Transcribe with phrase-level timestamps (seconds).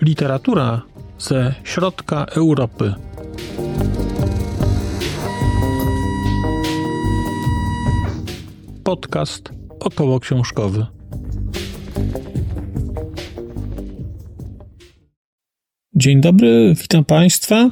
[0.00, 0.82] Literatura
[1.18, 2.94] ze środka Europy.
[8.84, 9.50] Podcast
[9.80, 10.86] około książkowy.
[15.94, 17.70] Dzień dobry, witam Państwa.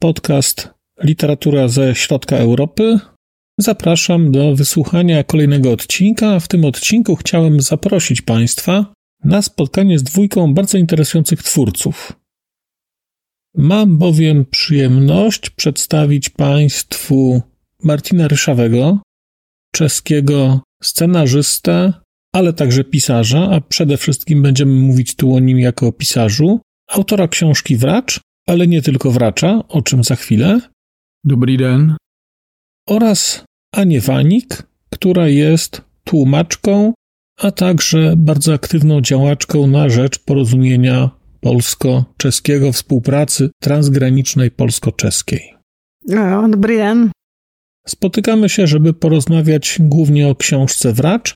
[0.00, 0.73] Podcast
[1.04, 2.98] Literatura ze środka Europy.
[3.58, 6.40] Zapraszam do wysłuchania kolejnego odcinka.
[6.40, 8.92] W tym odcinku chciałem zaprosić Państwa
[9.24, 12.12] na spotkanie z dwójką bardzo interesujących twórców.
[13.56, 17.42] Mam bowiem przyjemność przedstawić Państwu
[17.82, 18.98] Martina Ryszawego,
[19.74, 21.92] czeskiego scenarzystę,
[22.32, 27.28] ale także pisarza, a przede wszystkim będziemy mówić tu o nim jako o pisarzu, autora
[27.28, 30.60] książki Wracz, ale nie tylko Wracza, o czym za chwilę.
[31.24, 31.96] Dobry den.
[32.88, 36.92] Oraz Anię Wanik, która jest tłumaczką,
[37.40, 45.54] a także bardzo aktywną działaczką na rzecz porozumienia polsko-czeskiego, współpracy transgranicznej polsko-czeskiej.
[46.06, 47.10] No, dobry den.
[47.86, 51.34] Spotykamy się, żeby porozmawiać głównie o książce Wracz,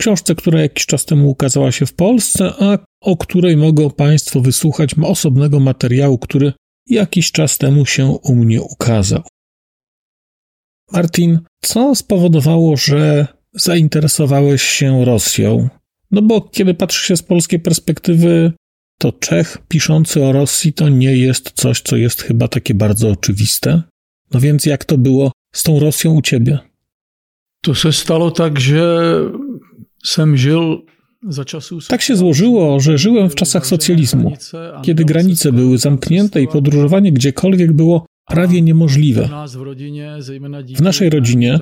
[0.00, 4.94] książce, która jakiś czas temu ukazała się w Polsce, a o której mogą Państwo wysłuchać
[5.02, 6.52] osobnego materiału, który
[6.88, 9.22] jakiś czas temu się u mnie ukazał.
[10.92, 15.68] Martin, co spowodowało, że zainteresowałeś się Rosją?
[16.10, 18.52] No bo kiedy patrzy się z polskiej perspektywy,
[18.98, 23.82] to Czech piszący o Rosji to nie jest coś, co jest chyba takie bardzo oczywiste.
[24.32, 26.58] No więc jak to było z tą Rosją u ciebie?
[27.62, 29.14] To se stalo tak, że
[30.04, 30.86] jsem czasów...
[31.88, 34.32] Tak się złożyło, że żyłem w czasach socjalizmu,
[34.82, 39.28] kiedy granice były zamknięte i podróżowanie gdziekolwiek było prawie niemożliwe.
[40.76, 41.58] W naszej rodzinie,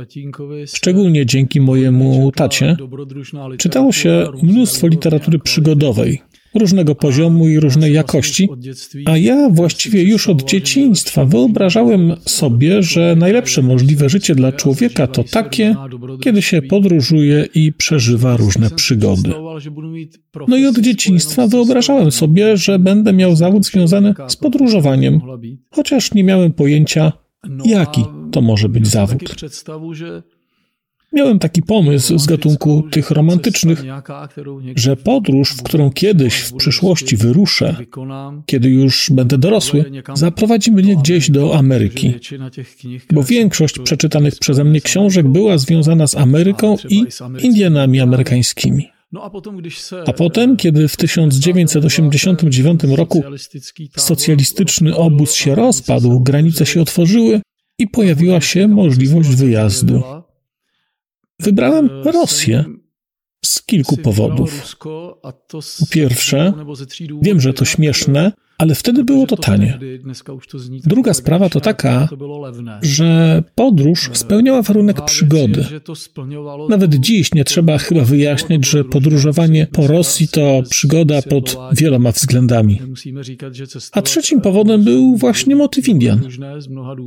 [0.66, 2.76] szczególnie dzięki mojemu tacie,
[3.58, 6.22] czytało się mnóstwo literatury przygodowej,
[6.58, 8.48] różnego poziomu i różnej jakości,
[9.04, 15.24] a ja właściwie już od dzieciństwa wyobrażałem sobie, że najlepsze możliwe życie dla człowieka to
[15.24, 15.76] takie,
[16.22, 19.30] kiedy się podróżuje i przeżywa różne przygody.
[20.48, 25.20] No i od dzieciństwa wyobrażałem sobie, że będę miał zawód związany z podróżowaniem,
[25.70, 27.12] chociaż nie miałem pojęcia,
[27.64, 29.22] jaki to może być zawód.
[31.16, 33.82] Miałem taki pomysł z gatunku tych romantycznych,
[34.76, 37.76] że podróż, w którą kiedyś w przyszłości wyruszę,
[38.46, 39.84] kiedy już będę dorosły,
[40.14, 42.14] zaprowadzi mnie gdzieś do Ameryki.
[43.12, 47.04] Bo większość przeczytanych przeze mnie książek była związana z Ameryką i
[47.42, 48.88] Indianami amerykańskimi.
[50.06, 53.22] A potem, kiedy w 1989 roku
[53.96, 57.40] socjalistyczny obóz się rozpadł, granice się otworzyły
[57.78, 60.02] i pojawiła się możliwość wyjazdu.
[61.40, 62.64] Wybrałem Rosję
[63.44, 64.76] z kilku powodów.
[65.78, 66.52] Po pierwsze,
[67.22, 69.78] wiem, że to śmieszne, ale wtedy było to tanie.
[70.84, 72.08] Druga sprawa to taka,
[72.82, 75.64] że podróż spełniała warunek przygody.
[76.68, 82.80] Nawet dziś nie trzeba chyba wyjaśniać, że podróżowanie po Rosji to przygoda pod wieloma względami.
[83.92, 86.20] A trzecim powodem był właśnie motyw Indian.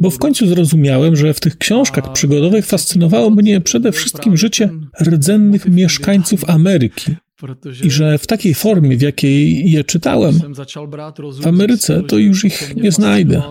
[0.02, 4.70] Bo w końcu zrozumiałem, że w tych książkach przygodowych fascynowało mnie przede wszystkim życie
[5.02, 7.16] rdzennych mieszkańców Ameryki.
[7.84, 10.40] I że w takiej formie, w jakiej je czytałem,
[11.42, 13.42] w Ameryce to już ich nie znajdę.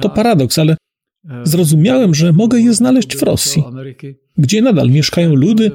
[0.00, 0.76] To paradoks, ale
[1.44, 3.62] zrozumiałem, że mogę je znaleźć w Rosji,
[4.38, 5.70] gdzie nadal mieszkają ludy,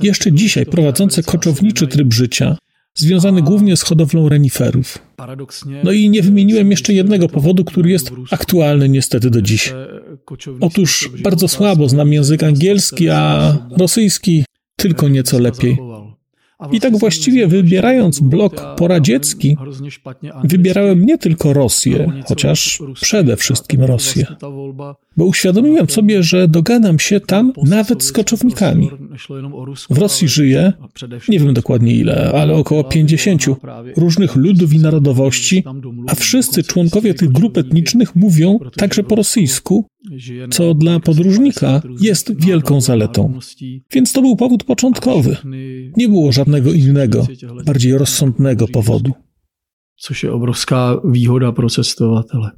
[0.00, 2.56] jeszcze dzisiaj prowadzące koczowniczy tryb życia,
[2.94, 4.98] związany głównie z hodowlą reniferów.
[5.84, 9.72] No i nie wymieniłem jeszcze jednego powodu, który jest aktualny niestety do dziś.
[10.60, 14.44] Otóż bardzo słabo znam język angielski, a rosyjski
[14.76, 15.78] tylko nieco lepiej.
[16.72, 19.56] I tak właściwie wybierając blok poradziecki,
[20.44, 24.26] wybierałem nie tylko Rosję, chociaż przede wszystkim Rosję.
[25.16, 28.90] Bo uświadomiłem sobie, że dogadam się tam nawet z koczownikami.
[29.90, 30.72] W Rosji żyje,
[31.28, 33.44] nie wiem dokładnie ile, ale około 50
[33.96, 35.64] różnych ludów i narodowości,
[36.06, 39.86] a wszyscy członkowie tych grup etnicznych mówią także po rosyjsku,
[40.50, 43.38] co dla podróżnika jest wielką zaletą.
[43.92, 45.36] Więc to był powód początkowy.
[45.96, 47.26] Nie było żadnego innego,
[47.66, 49.12] bardziej rozsądnego powodu.
[49.96, 52.50] Což je obrovská výhoda pro cestovatele.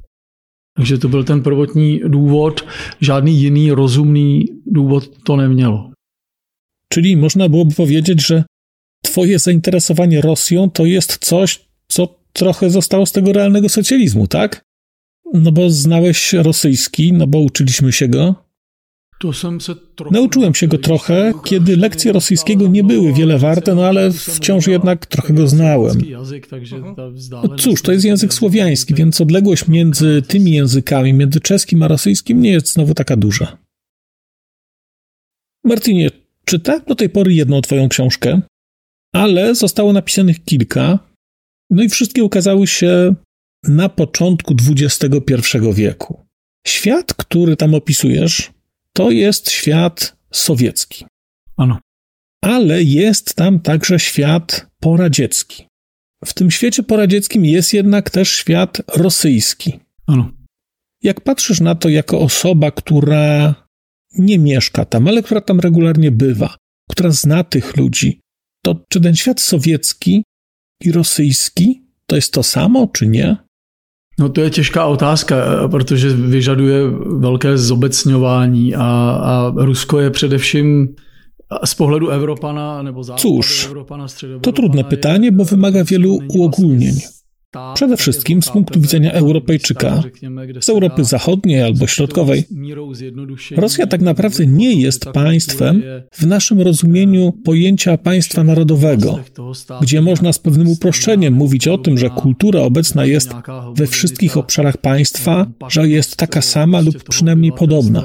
[0.77, 2.65] Takže to byl ten prvotní důvod,
[3.01, 5.91] žádný jiný rozumný důvod to nemělo.
[6.93, 8.43] Czyli można byłoby powiedzieć, że
[9.03, 14.61] twoje zainteresowanie Rosją to jest coś, co trochę zostało z tego realnego socjalizmu, tak?
[15.33, 18.46] No bo znałeś rosyjski, no bo uczyliśmy się go.
[20.11, 25.05] Nauczyłem się go trochę, kiedy lekcje rosyjskiego nie były wiele warte, no ale wciąż jednak
[25.05, 26.01] trochę go znałem.
[27.31, 32.41] No cóż, to jest język słowiański, więc odległość między tymi językami, między czeskim a rosyjskim
[32.41, 33.57] nie jest znowu taka duża.
[35.63, 36.09] Martinie,
[36.45, 38.41] czytałem do tej pory jedną twoją książkę,
[39.13, 40.99] ale zostało napisanych kilka,
[41.69, 43.15] no i wszystkie ukazały się
[43.63, 46.25] na początku XXI wieku.
[46.67, 48.56] Świat, który tam opisujesz,
[48.97, 51.05] to jest świat sowiecki.
[51.57, 51.79] Ano.
[52.43, 55.67] Ale jest tam także świat poradziecki.
[56.25, 59.79] W tym świecie poradzieckim jest jednak też świat rosyjski.
[60.07, 60.31] Ano.
[61.03, 63.55] Jak patrzysz na to jako osoba, która
[64.17, 66.55] nie mieszka tam, ale która tam regularnie bywa,
[66.89, 68.21] która zna tych ludzi,
[68.65, 70.23] to czy ten świat sowiecki
[70.81, 73.37] i rosyjski to jest to samo, czy nie?
[74.19, 75.35] No to je těžká otázka,
[75.71, 78.83] protože vyžaduje velké zobecňování a,
[79.23, 80.95] a Rusko je především
[81.65, 83.69] z pohledu Evropana nebo západu Cóż,
[84.41, 87.16] to trudne pytanie, bo wymaga wielu uogólnień.
[87.73, 90.03] Przede wszystkim z punktu widzenia Europejczyka,
[90.61, 92.43] z Europy Zachodniej albo Środkowej,
[93.57, 99.19] Rosja tak naprawdę nie jest państwem w naszym rozumieniu pojęcia państwa narodowego,
[99.81, 103.29] gdzie można z pewnym uproszczeniem mówić o tym, że kultura obecna jest
[103.75, 108.03] we wszystkich obszarach państwa, że jest taka sama lub przynajmniej podobna,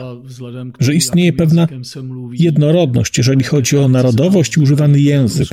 [0.80, 1.68] że istnieje pewna
[2.32, 5.48] jednorodność, jeżeli chodzi o narodowość i używany język,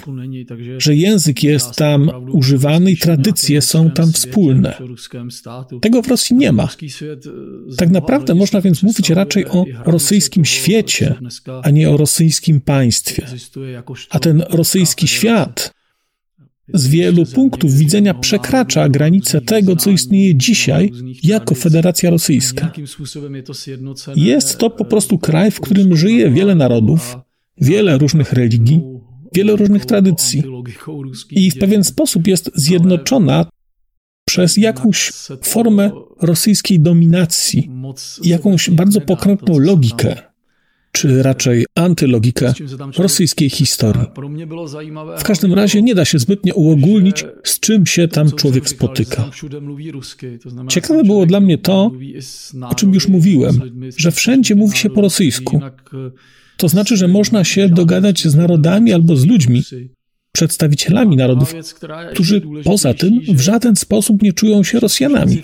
[0.77, 4.73] że język jest tam używany i tradycje są tam wspólne.
[5.81, 6.69] Tego w Rosji nie ma.
[7.77, 11.15] Tak naprawdę można więc mówić raczej o rosyjskim świecie,
[11.63, 13.25] a nie o rosyjskim państwie.
[14.09, 15.73] A ten rosyjski świat
[16.73, 20.91] z wielu punktów widzenia przekracza granice tego, co istnieje dzisiaj
[21.23, 22.71] jako Federacja Rosyjska.
[24.15, 27.17] Jest to po prostu kraj, w którym żyje wiele narodów,
[27.61, 28.81] wiele różnych religii,
[29.35, 30.43] wiele różnych tradycji
[31.31, 33.45] i w pewien sposób jest zjednoczona
[34.29, 35.11] przez jakąś
[35.43, 35.91] formę
[36.21, 37.69] rosyjskiej dominacji,
[38.23, 40.15] jakąś bardzo pokrętną logikę,
[40.91, 42.53] czy raczej antylogikę
[42.97, 44.01] rosyjskiej historii.
[45.17, 49.29] W każdym razie nie da się zbytnio uogólnić, z czym się tam człowiek spotyka.
[50.67, 51.91] Ciekawe było dla mnie to,
[52.69, 53.61] o czym już mówiłem,
[53.97, 55.61] że wszędzie mówi się po rosyjsku.
[56.57, 59.63] To znaczy, że można się dogadać z narodami albo z ludźmi,
[60.31, 61.55] przedstawicielami narodów,
[62.13, 65.41] którzy poza tym w żaden sposób nie czują się Rosjanami.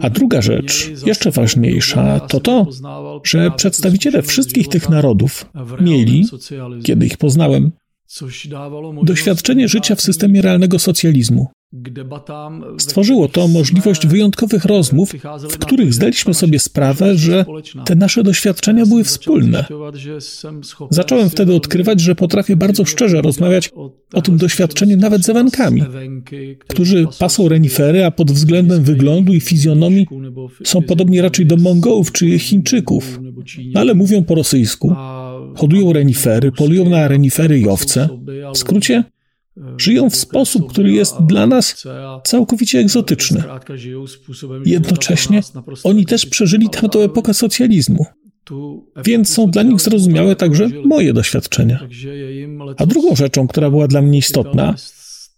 [0.00, 2.66] A druga rzecz, jeszcze ważniejsza, to to,
[3.24, 5.46] że przedstawiciele wszystkich tych narodów
[5.80, 6.24] mieli,
[6.84, 7.70] kiedy ich poznałem,
[9.02, 11.46] doświadczenie życia w systemie realnego socjalizmu.
[12.78, 15.12] Stworzyło to możliwość wyjątkowych rozmów,
[15.50, 17.44] w których zdaliśmy sobie sprawę, że
[17.84, 19.64] te nasze doświadczenia były wspólne.
[20.90, 23.70] Zacząłem wtedy odkrywać, że potrafię bardzo szczerze rozmawiać
[24.12, 25.82] o tym doświadczeniu nawet z Ewenkami,
[26.68, 30.06] którzy pasą renifery, a pod względem wyglądu i fizjonomii
[30.64, 33.20] są podobni raczej do Mongołów czy Chińczyków,
[33.74, 34.94] ale mówią po rosyjsku,
[35.56, 38.08] hodują renifery, polują na renifery i owce.
[38.54, 39.04] W skrócie,
[39.78, 41.84] Żyją w sposób, który jest dla nas
[42.24, 43.42] całkowicie egzotyczny.
[44.64, 45.40] Jednocześnie
[45.84, 48.06] oni też przeżyli tamtą epokę socjalizmu,
[49.04, 51.88] więc są dla nich zrozumiałe także moje doświadczenia.
[52.76, 54.74] A drugą rzeczą, która była dla mnie istotna,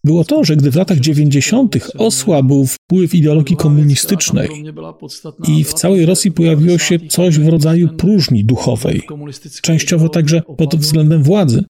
[0.05, 1.77] było to, że gdy w latach 90.
[1.99, 4.49] osłabł wpływ ideologii komunistycznej
[5.49, 9.03] i w całej Rosji pojawiło się coś w rodzaju próżni duchowej,
[9.63, 11.65] częściowo także pod względem władzy,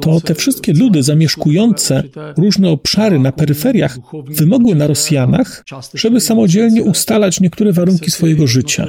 [0.00, 2.02] to te wszystkie ludy zamieszkujące
[2.38, 3.98] różne obszary na peryferiach
[4.28, 5.64] wymogły na Rosjanach,
[5.94, 8.86] żeby samodzielnie ustalać niektóre warunki swojego życia.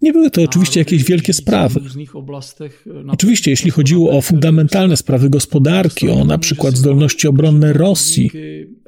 [0.00, 1.80] Nie były to oczywiście jakieś wielkie sprawy.
[3.08, 8.30] Oczywiście, jeśli chodziło o fundamentalne sprawy gospodarki, o na przykład zdolności obronne Rosji,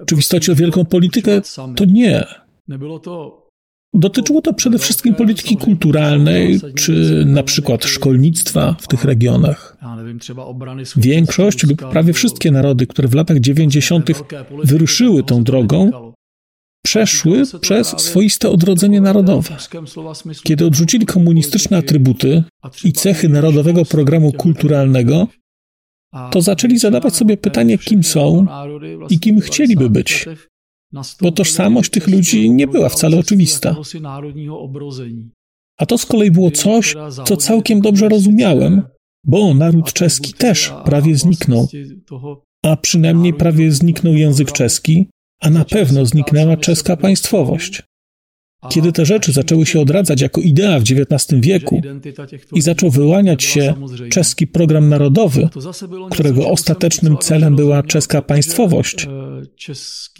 [0.07, 1.41] czy w istocie o wielką politykę,
[1.77, 2.25] to nie.
[3.97, 9.77] Dotyczyło to przede wszystkim polityki kulturalnej, czy na przykład szkolnictwa w tych regionach.
[10.97, 14.11] Większość lub prawie wszystkie narody, które w latach 90.
[14.65, 16.13] wyruszyły tą drogą,
[16.85, 19.57] przeszły przez swoiste odrodzenie narodowe.
[20.43, 22.43] Kiedy odrzucili komunistyczne atrybuty
[22.85, 25.29] i cechy narodowego programu kulturalnego,
[26.31, 28.47] to zaczęli zadawać sobie pytanie, kim są
[29.11, 30.27] i kim chcieliby być
[31.21, 33.77] bo tożsamość tych ludzi nie była wcale oczywista.
[35.79, 38.83] A to z kolei było coś, co całkiem dobrze rozumiałem,
[39.25, 41.69] bo naród czeski też prawie zniknął.
[42.65, 45.09] A przynajmniej prawie zniknął język czeski,
[45.41, 47.83] a na pewno zniknęła czeska państwowość.
[48.69, 51.81] Kiedy te rzeczy zaczęły się odradzać jako idea w XIX wieku
[52.53, 53.75] i zaczął wyłaniać się
[54.11, 55.49] czeski program narodowy,
[56.11, 59.09] którego ostatecznym celem była czeska państwowość,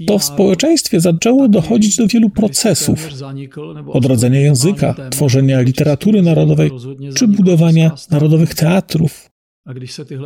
[0.07, 3.09] to w społeczeństwie zaczęło dochodzić do wielu procesów.
[3.87, 6.71] Odrodzenia języka, tworzenia literatury narodowej
[7.15, 9.36] czy budowania narodowych teatrów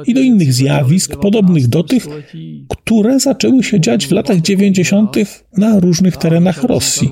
[0.07, 2.07] i do innych zjawisk podobnych do tych,
[2.69, 5.17] które zaczęły się dziać w latach 90.
[5.57, 7.11] na różnych terenach Rosji.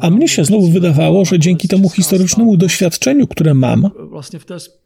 [0.00, 3.90] A mnie się znowu wydawało, że dzięki temu historycznemu doświadczeniu, które mam,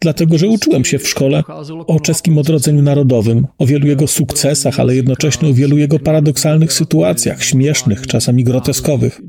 [0.00, 1.42] dlatego że uczyłem się w szkole
[1.86, 7.44] o czeskim odrodzeniu narodowym, o wielu jego sukcesach, ale jednocześnie o wielu jego paradoksalnych sytuacjach,
[7.44, 9.20] śmiesznych, czasami groteskowych,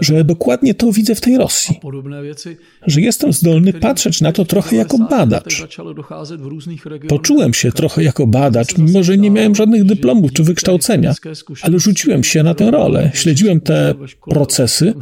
[0.00, 1.80] że dokładnie to widzę w tej Rosji.
[2.86, 5.66] Że jestem zdolny patrzeć na to trochę jako badacz.
[7.08, 11.14] Poczułem się trochę jako badacz, mimo że nie miałem żadnych dyplomów czy wykształcenia,
[11.62, 13.94] ale rzuciłem się na tę rolę, śledziłem te
[14.28, 14.94] procesy, procesy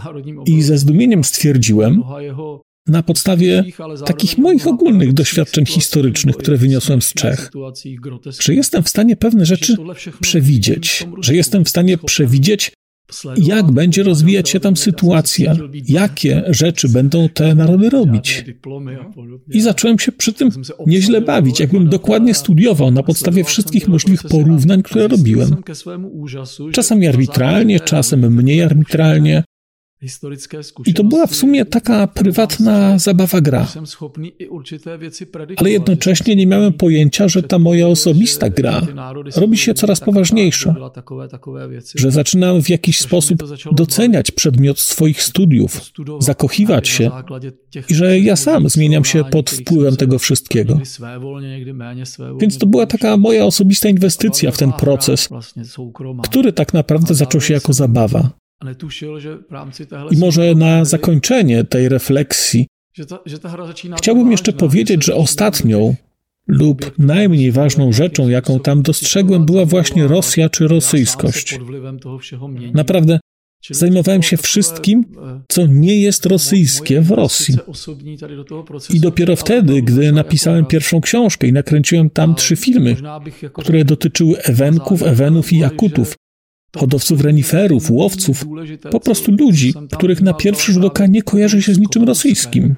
[0.46, 2.02] i ze zdumieniem stwierdziłem,
[2.87, 3.64] na podstawie
[4.06, 7.50] takich moich ogólnych doświadczeń historycznych, które wyniosłem z Czech,
[8.40, 9.76] że jestem w stanie pewne rzeczy
[10.20, 12.73] przewidzieć, że jestem w stanie przewidzieć,
[13.37, 15.56] jak będzie rozwijać się tam sytuacja,
[15.88, 18.44] jakie rzeczy będą te narody robić.
[19.50, 20.50] I zacząłem się przy tym
[20.87, 25.56] nieźle bawić, jakbym dokładnie studiował na podstawie wszystkich możliwych porównań, które robiłem.
[26.73, 29.44] Czasami arbitralnie, czasem mniej arbitralnie,
[30.87, 33.66] i to była w sumie taka prywatna zabawa gra.
[35.56, 38.80] Ale jednocześnie nie miałem pojęcia, że ta moja osobista gra
[39.37, 40.75] robi się coraz poważniejsza.
[41.94, 43.38] Że zaczynam w jakiś sposób
[43.73, 45.80] doceniać przedmiot swoich studiów,
[46.18, 47.11] zakochiwać się
[47.88, 50.80] i że ja sam zmieniam się pod wpływem tego wszystkiego.
[52.40, 55.28] Więc to była taka moja osobista inwestycja w ten proces,
[56.23, 58.43] który tak naprawdę zaczął się jako zabawa.
[60.11, 62.66] I może na zakończenie tej refleksji
[63.99, 65.94] chciałbym jeszcze powiedzieć, że ostatnią
[66.47, 71.59] lub najmniej ważną rzeczą, jaką tam dostrzegłem, była właśnie Rosja czy rosyjskość.
[72.75, 73.21] Naprawdę
[73.71, 75.04] zajmowałem się wszystkim,
[75.49, 77.56] co nie jest rosyjskie w Rosji.
[78.90, 82.97] I dopiero wtedy, gdy napisałem pierwszą książkę i nakręciłem tam trzy filmy,
[83.54, 86.14] które dotyczyły Ewenków, Ewenów i Jakutów,
[86.76, 88.45] hodowców reniferów, łowców,
[88.90, 92.76] po prostu ludzi, których na pierwszy rzut oka nie kojarzy się z niczym rosyjskim.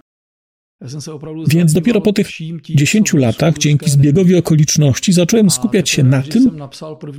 [1.48, 2.28] Więc dopiero po tych
[2.62, 6.50] dziesięciu latach, dzięki zbiegowi okoliczności, zacząłem skupiać się na tym,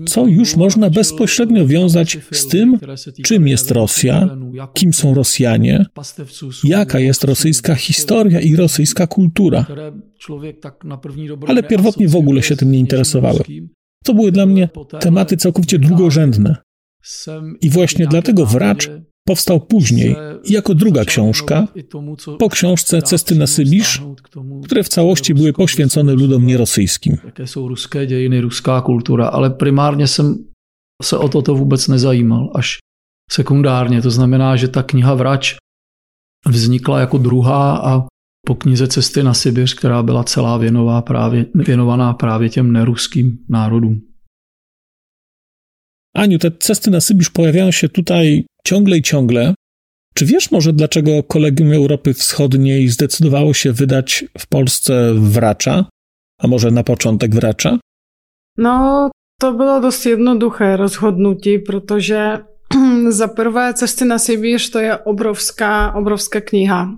[0.06, 2.80] co już można bezpośrednio wiązać z tym,
[3.24, 4.38] czym jest Rosja,
[4.74, 5.86] kim są Rosjanie,
[6.64, 9.66] jaka jest rosyjska historia i rosyjska kultura.
[11.48, 13.44] Ale pierwotnie w ogóle się tym nie interesowałem.
[14.04, 14.70] To były dla mnie
[15.00, 16.67] tematy całkowicie drugorzędne.
[17.62, 18.90] I właśnie dlatego Wracz
[19.28, 20.16] powstał później
[20.50, 21.68] jako druga książka,
[22.40, 24.02] po książce Cesty na Sybisz,
[24.64, 27.18] które w całości były poświęcone ludom nierosyjskim.
[27.26, 30.46] Jakie są ruskie dziejiny, ruska kultura, ale prymarnie jsem
[31.04, 32.80] se o toto vůbec nezajímal, až
[33.32, 34.02] sekundárně.
[34.02, 35.56] To znamená, že ta kniha Vrač
[36.48, 38.08] vznikla jako druhá a
[38.48, 44.07] po knize Cesty na Sibiř, která byla celá věnová právě, věnovaná právě těm neruským národům.
[46.18, 49.54] Aniu, te cesty na Sybisz pojawiają się tutaj ciągle i ciągle.
[50.16, 55.86] Czy wiesz może, dlaczego Kolegium Europy Wschodniej zdecydowało się wydać w Polsce Wracza?
[56.42, 57.78] A może na początek Wracza?
[58.58, 59.10] No,
[59.42, 62.40] to było dość jednoduché rozhodnutí, protože
[63.10, 66.98] za prvé Cesty na Sibíř to je obrovská, obrovská kniha.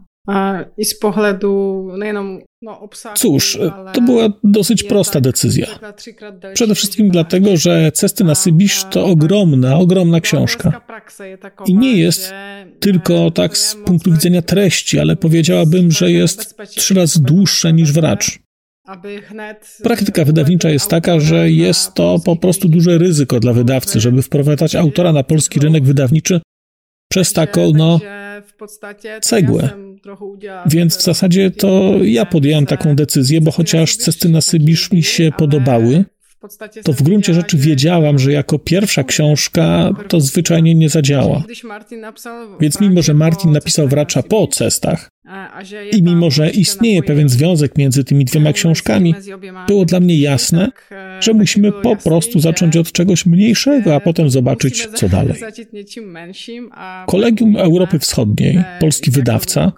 [0.78, 3.60] I z pohledu nejenom no, Cóż,
[3.94, 5.68] to była dosyć prosta decyzja.
[6.54, 10.82] Przede wszystkim dlatego, że Cesty na Sybisz to ogromna, ogromna książka.
[11.66, 12.34] I nie jest
[12.80, 18.40] tylko tak z punktu widzenia treści, ale powiedziałabym, że jest trzy razy dłuższa niż Wracz.
[19.84, 24.76] Praktyka wydawnicza jest taka, że jest to po prostu duże ryzyko dla wydawcy, żeby wprowadzać
[24.76, 26.42] autora na polski rynek wydawniczy
[27.10, 28.00] przez taką, no,
[29.22, 29.70] cegłę.
[30.66, 35.32] Więc w zasadzie to ja podjąłem taką decyzję, bo chociaż cesty na Sybisz mi się
[35.38, 36.06] podobały,
[36.84, 41.44] to w gruncie rzeczy wiedziałam, że jako pierwsza książka to zwyczajnie nie zadziała.
[42.60, 45.10] Więc mimo, że Martin napisał Wracza po cestach
[45.92, 49.16] i mimo, że istnieje pewien związek między tymi dwiema książkami,
[49.68, 50.72] było dla mnie jasne,
[51.20, 55.36] że musimy po prostu zacząć od czegoś mniejszego, a potem zobaczyć, co dalej.
[57.08, 59.72] Kolegium Europy Wschodniej, polski wydawca,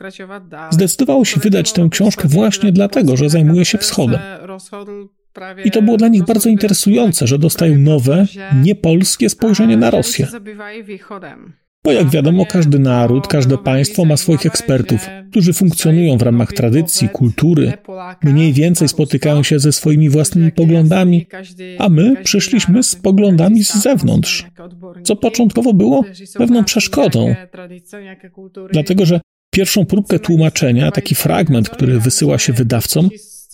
[0.70, 4.20] zdecydowało się wydać tę książkę właśnie dlatego, że zajmuje się wschodem.
[5.66, 8.26] I to było dla nich bardzo interesujące, że dostają nowe,
[8.64, 10.28] niepolskie spojrzenie na Rosję.
[11.84, 17.10] Bo jak wiadomo, każdy naród, każde państwo ma swoich ekspertów, którzy funkcjonują w ramach tradycji,
[17.10, 17.74] kultury,
[18.24, 21.28] mniej więcej spotykają się ze swoimi własnymi poglądami,
[21.80, 24.48] a my przyszliśmy z poglądami z zewnątrz,
[25.04, 26.04] co początkowo było
[26.38, 27.36] pewną przeszkodą.
[28.72, 29.22] Dlatego, że
[29.54, 33.10] pierwszą próbkę tłumaczenia, taki fragment, który wysyła się wydawcom,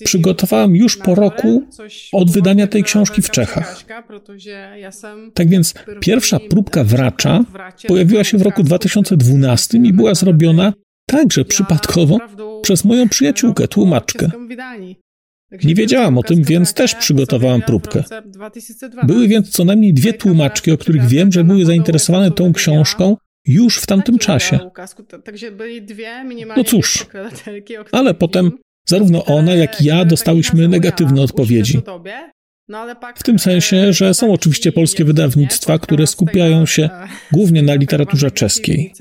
[0.05, 1.67] przygotowałam już po roku
[2.13, 3.85] od wydania tej książki w Czechach.
[5.33, 7.43] Tak więc pierwsza próbka wracza
[7.87, 10.73] pojawiła się w roku 2012 i była zrobiona
[11.05, 12.17] także przypadkowo
[12.61, 14.29] przez moją przyjaciółkę, tłumaczkę.
[15.63, 18.03] Nie wiedziałam o tym, więc też przygotowałam próbkę.
[19.03, 23.77] Były więc co najmniej dwie tłumaczki, o których wiem, że były zainteresowane tą książką już
[23.77, 24.59] w tamtym czasie.
[26.57, 27.07] No cóż,
[27.91, 28.51] ale potem
[28.89, 31.81] Zarówno ona, jak i ja dostałyśmy negatywne odpowiedzi.
[32.69, 36.89] No, w tym sensie, że są oczywiście polskie wydawnictwa, które skupiają się
[37.31, 38.93] głównie na literaturze czeskiej.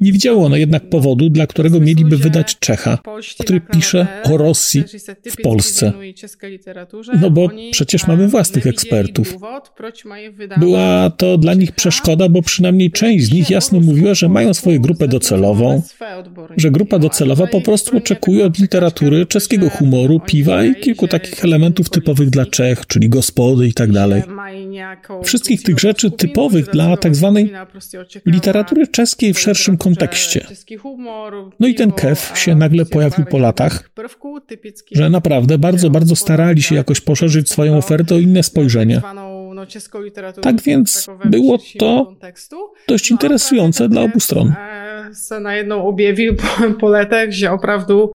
[0.00, 2.98] Nie widziało one jednak powodu, dla którego mieliby wydać Czecha,
[3.40, 4.84] który pisze o Rosji
[5.30, 5.92] w Polsce.
[7.20, 9.36] No bo przecież mamy własnych ekspertów.
[10.56, 14.78] Była to dla nich przeszkoda, bo przynajmniej część z nich jasno mówiła, że mają swoją
[14.78, 15.82] grupę docelową,
[16.56, 21.90] że grupa docelowa po prostu oczekuje od literatury czeskiego humoru, piwa i kilku takich elementów
[21.90, 24.22] typowych dla Czech, czyli gospody i tak dalej.
[25.24, 27.52] Wszystkich tych rzeczy typowych dla tak zwanej
[28.26, 30.46] literatury czeskiej w szerszym kontekście.
[31.60, 33.90] No i ten Kev się nagle pojawił po latach,
[34.92, 39.00] że naprawdę bardzo, bardzo starali się jakoś poszerzyć swoją ofertę o inne spojrzenie.
[40.42, 42.14] Tak więc było to
[42.88, 44.54] dość interesujące dla obu stron.
[45.12, 48.12] Se najednou objewił po, po letech, že opravdu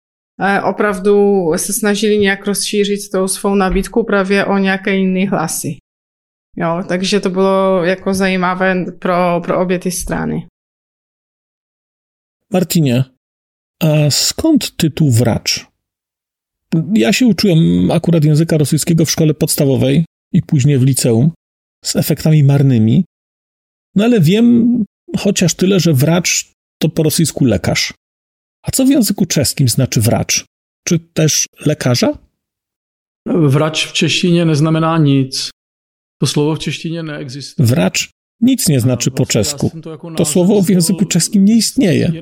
[0.64, 5.76] opravdu se snažili nějak rozšířit tou svou nabídku právě o nějaké jiné hlasy.
[6.56, 10.46] Jo, takže to bylo jako zajímavé pro, pro obě ty strany.
[12.52, 13.04] Martinie,
[13.80, 15.66] a skąd tytuł Wracz?
[16.94, 21.31] Ja się uczyłem akurat języka rosyjskiego w szkole podstawowej i później w liceum
[21.85, 23.05] z efektami marnymi,
[23.94, 24.85] no ale wiem
[25.18, 27.94] chociaż tyle, że wracz to po rosyjsku lekarz.
[28.62, 30.44] A co w języku czeskim znaczy wracz?
[30.88, 32.18] Czy też lekarza?
[33.27, 35.51] Wracz w cześcinie nie znamená nic.
[36.20, 37.68] To słowo w cześcinie nie egzystuje.
[37.68, 39.70] Wracz nic nie znaczy po czesku.
[40.16, 42.12] To słowo w języku czeskim nie istnieje.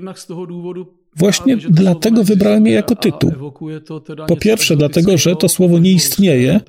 [1.16, 3.32] Właśnie dlatego wybrałem je jako tytuł.
[4.28, 6.60] Po pierwsze, dlatego, że to słowo nie istnieje,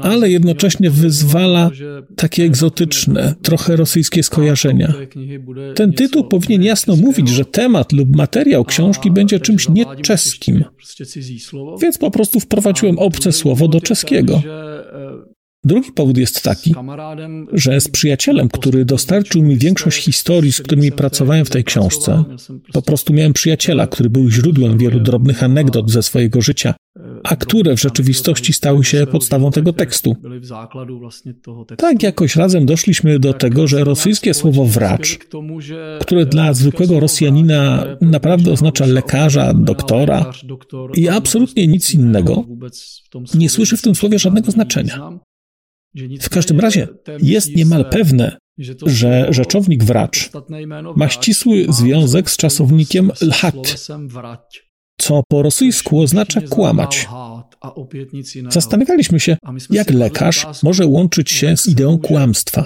[0.00, 1.70] ale jednocześnie wyzwala
[2.16, 4.92] takie egzotyczne, trochę rosyjskie skojarzenia.
[5.74, 10.64] Ten tytuł powinien jasno mówić, że temat lub materiał książki będzie czymś nieczeskim.
[11.82, 14.42] Więc po prostu wprowadziłem obce słowo do czeskiego.
[15.68, 16.74] Drugi powód jest taki,
[17.52, 22.24] że z przyjacielem, który dostarczył mi większość historii, z którymi pracowałem w tej książce,
[22.72, 26.74] po prostu miałem przyjaciela, który był źródłem wielu drobnych anegdot ze swojego życia,
[27.24, 30.16] a które w rzeczywistości stały się podstawą tego tekstu.
[31.76, 35.18] Tak jakoś razem doszliśmy do tego, że rosyjskie słowo wracz,
[36.00, 40.32] które dla zwykłego Rosjanina naprawdę oznacza lekarza, doktora
[40.94, 42.44] i absolutnie nic innego,
[43.34, 45.18] nie słyszy w tym słowie żadnego znaczenia.
[46.20, 48.36] W każdym razie jest niemal pewne,
[48.86, 50.30] że rzeczownik wracz
[50.96, 53.86] ma ścisły związek z czasownikiem lhat,
[55.00, 57.08] co po rosyjsku oznacza kłamać.
[58.48, 59.36] Zastanawialiśmy się,
[59.70, 62.64] jak lekarz może łączyć się z ideą kłamstwa.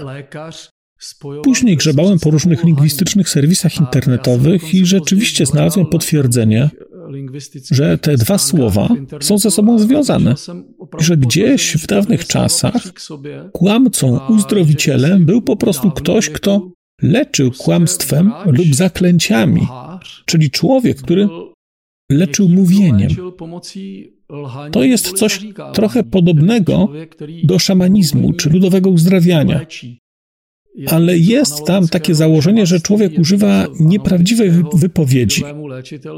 [1.45, 6.71] Później grzebałem po różnych lingwistycznych serwisach internetowych i rzeczywiście znalazłem potwierdzenie,
[7.71, 8.89] że te dwa słowa
[9.21, 10.35] są ze sobą związane,
[10.99, 12.83] że gdzieś w dawnych czasach
[13.53, 16.71] kłamcą uzdrowicielem był po prostu ktoś, kto
[17.03, 19.67] leczył kłamstwem lub zaklęciami,
[20.27, 21.29] czyli człowiek, który
[22.11, 23.11] leczył mówieniem.
[24.73, 26.89] To jest coś trochę podobnego
[27.45, 29.67] do szamanizmu czy ludowego uzdrawiania.
[30.87, 35.43] Ale jest tam takie założenie, że człowiek używa nieprawdziwych wypowiedzi,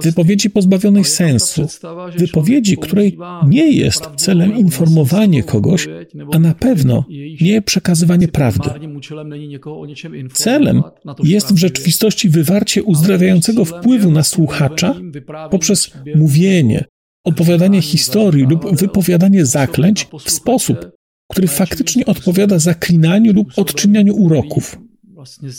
[0.03, 1.67] wypowiedzi pozbawionej sensu,
[2.19, 5.88] wypowiedzi, której nie jest celem informowanie kogoś,
[6.33, 7.05] a na pewno
[7.40, 8.71] nie przekazywanie prawdy.
[10.33, 10.83] Celem
[11.25, 14.95] jest w rzeczywistości wywarcie uzdrawiającego wpływu na słuchacza
[15.51, 16.85] poprzez mówienie,
[17.25, 20.90] opowiadanie historii lub wypowiadanie zaklęć w sposób,
[21.30, 24.78] który faktycznie odpowiada zaklinaniu lub odczynianiu uroków,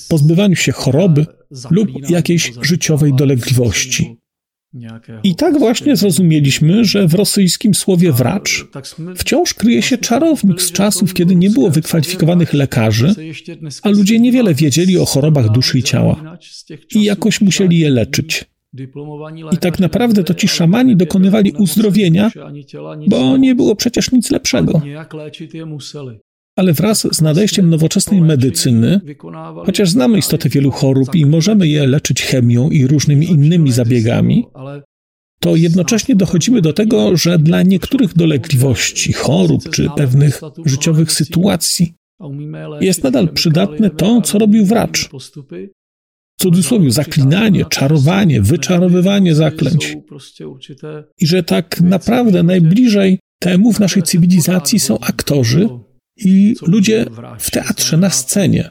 [0.10, 1.26] pozbywaniu się choroby
[1.72, 4.18] lub jakiejś życiowej dolegliwości.
[5.24, 8.66] I tak właśnie zrozumieliśmy, że w rosyjskim słowie wracz
[9.18, 13.16] wciąż kryje się czarownik z czasów, kiedy nie było wykwalifikowanych lekarzy,
[13.82, 16.38] a ludzie niewiele wiedzieli o chorobach duszy i ciała
[16.96, 18.46] i jakoś musieli je leczyć.
[19.52, 22.32] I tak naprawdę to ci szamani dokonywali uzdrowienia,
[23.08, 24.82] bo nie było przecież nic lepszego.
[26.56, 29.02] Ale wraz z nadejściem nowoczesnej medycyny,
[29.66, 34.46] chociaż znamy istotę wielu chorób i możemy je leczyć chemią i różnymi innymi zabiegami,
[35.40, 41.94] to jednocześnie dochodzimy do tego, że dla niektórych dolegliwości, chorób czy pewnych życiowych sytuacji
[42.82, 45.10] jest nadal przydatne to, co robił wracz.
[46.38, 49.98] W cudzysłowie zaklinanie, czarowanie, wyczarowywanie zaklęć.
[51.18, 55.70] I że tak naprawdę najbliżej temu w naszej cywilizacji są aktorzy
[56.18, 57.06] i ludzie
[57.40, 58.70] w teatrze, na scenie,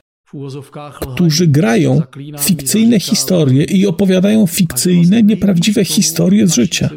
[1.12, 2.02] którzy grają
[2.40, 6.90] fikcyjne historie i opowiadają fikcyjne, nieprawdziwe historie z życia.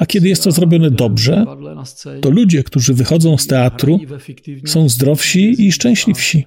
[0.00, 1.44] A kiedy jest to zrobione dobrze,
[2.20, 4.00] to ludzie, którzy wychodzą z teatru,
[4.64, 6.46] są zdrowsi i szczęśliwsi.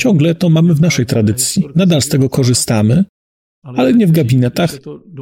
[0.00, 1.64] Ciągle to mamy w naszej tradycji.
[1.74, 3.04] Nadal z tego korzystamy,
[3.62, 4.70] ale nie w gabinetach,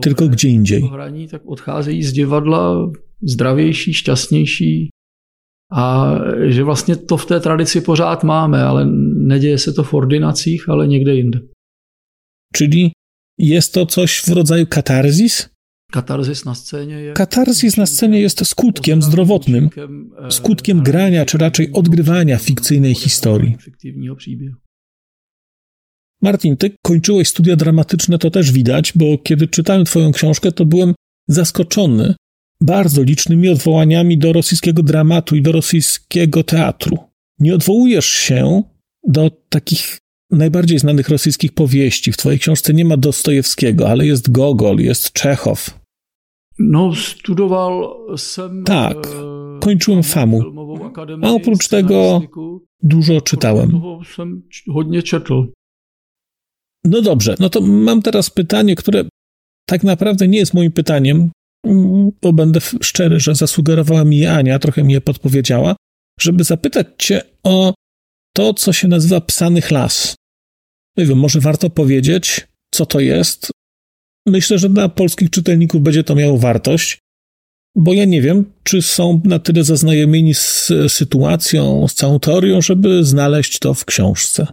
[0.03, 0.91] tylko gdzie indziej.
[1.31, 4.91] Tak odcházejí z dziewodla zdravější, šťastnější,
[5.73, 6.15] a
[6.49, 8.87] že vlastně to v té tradici pořád máme, ale
[9.27, 11.41] neděje se to v ordinacích, ale někde jinde.
[12.55, 12.91] Czyli
[13.39, 15.49] jest to coś w rodzaju katarzis?
[15.95, 17.17] Katarzis na scenie jest...
[17.77, 19.71] Na scenie jest skutkiem zdrowotnym,
[20.27, 23.57] e, skutkiem grania, czy raczej odgrywania fikcyjnej historii.
[26.23, 30.95] Martin, ty kończyłeś studia dramatyczne, to też widać, bo kiedy czytałem twoją książkę, to byłem
[31.29, 32.15] zaskoczony
[32.61, 36.99] bardzo licznymi odwołaniami do rosyjskiego dramatu i do rosyjskiego teatru.
[37.39, 38.63] Nie odwołujesz się
[39.09, 39.99] do takich
[40.31, 42.13] najbardziej znanych rosyjskich powieści.
[42.13, 45.84] W twojej książce nie ma Dostojewskiego, ale jest Gogol, jest Czechow.
[46.59, 48.65] No, studował sam.
[48.65, 50.43] Tak, e, kończyłem FAMU.
[51.23, 52.23] A oprócz tego
[52.83, 53.81] dużo czytałem.
[56.85, 59.05] No dobrze, no to mam teraz pytanie, które
[59.69, 61.31] tak naprawdę nie jest moim pytaniem,
[62.23, 65.77] bo będę szczery, że zasugerowała mi je Ania, trochę mi je podpowiedziała,
[66.21, 67.75] żeby zapytać Cię o
[68.37, 70.15] to, co się nazywa psany chlas.
[70.97, 73.51] Nie wiem, może warto powiedzieć, co to jest.
[74.27, 76.99] Myślę, że dla polskich czytelników będzie to miało wartość,
[77.77, 83.05] bo ja nie wiem, czy są na tyle zaznajomieni z sytuacją, z całą teorią, żeby
[83.05, 84.47] znaleźć to w książce.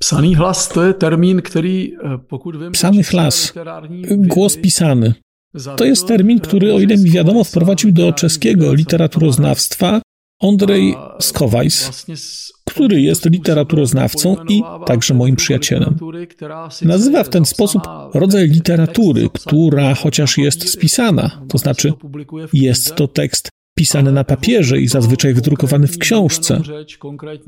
[0.00, 2.72] Psany hlas to jest termin, który, e, pokud wiem...
[2.72, 3.52] Psany hlas,
[4.10, 5.14] głos pisany.
[5.76, 10.00] To jest termin, który, o ile mi wiadomo, wprowadził do czeskiego literaturoznawstwa
[10.42, 12.06] Andrzej Skowajs,
[12.64, 15.98] który jest literaturoznawcą i także moim przyjacielem.
[16.82, 17.82] Nazywa w ten sposób
[18.14, 21.92] rodzaj literatury, która chociaż jest spisana, to znaczy
[22.52, 26.60] jest to tekst pisany na papierze i zazwyczaj wydrukowany w książce,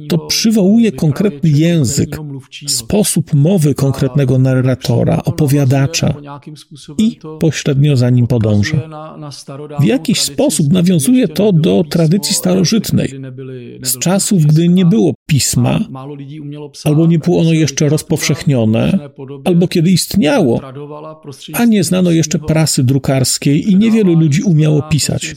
[0.09, 2.19] to przywołuje konkretny język,
[2.67, 6.15] sposób mowy konkretnego narratora, opowiadacza
[6.99, 8.89] i pośrednio za nim podąża.
[9.81, 13.21] W jakiś sposób nawiązuje to do tradycji starożytnej,
[13.83, 15.81] z czasów, gdy nie było pisma,
[16.85, 18.99] albo nie było ono jeszcze rozpowszechnione,
[19.45, 20.61] albo kiedy istniało,
[21.53, 25.35] a nie znano jeszcze prasy drukarskiej i niewielu ludzi umiało pisać.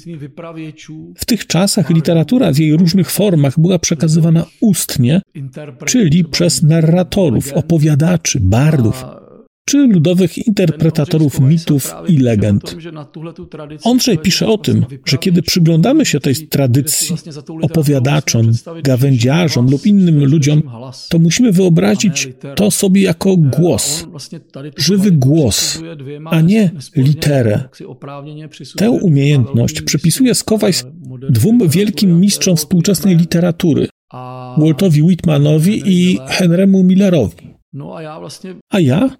[1.18, 5.22] W tych czasach literatura w jej różnych formach była przekazywana ustnie,
[5.86, 9.06] czyli przez narratorów, opowiadaczy, bardów,
[9.68, 12.76] czy ludowych interpretatorów mitów i legend.
[13.86, 17.16] Andrzej pisze o tym, że kiedy przyglądamy się tej tradycji,
[17.62, 18.52] opowiadaczom,
[18.84, 20.62] gawędziarzom lub innym ludziom,
[21.10, 24.08] to musimy wyobrazić to sobie jako głos,
[24.78, 25.82] żywy głos,
[26.26, 27.64] a nie literę.
[28.76, 30.86] Tę umiejętność przypisuje Skowajs
[31.30, 33.88] dwóm wielkim mistrzom współczesnej literatury,
[34.58, 37.58] Waltowi Whitmanowi i Henrymu Millerowi.
[38.70, 39.18] A ja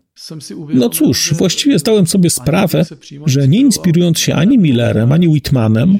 [0.74, 2.86] no cóż, właściwie zdałem sobie sprawę,
[3.26, 5.98] że nie inspirując się ani Millerem, ani Whitmanem,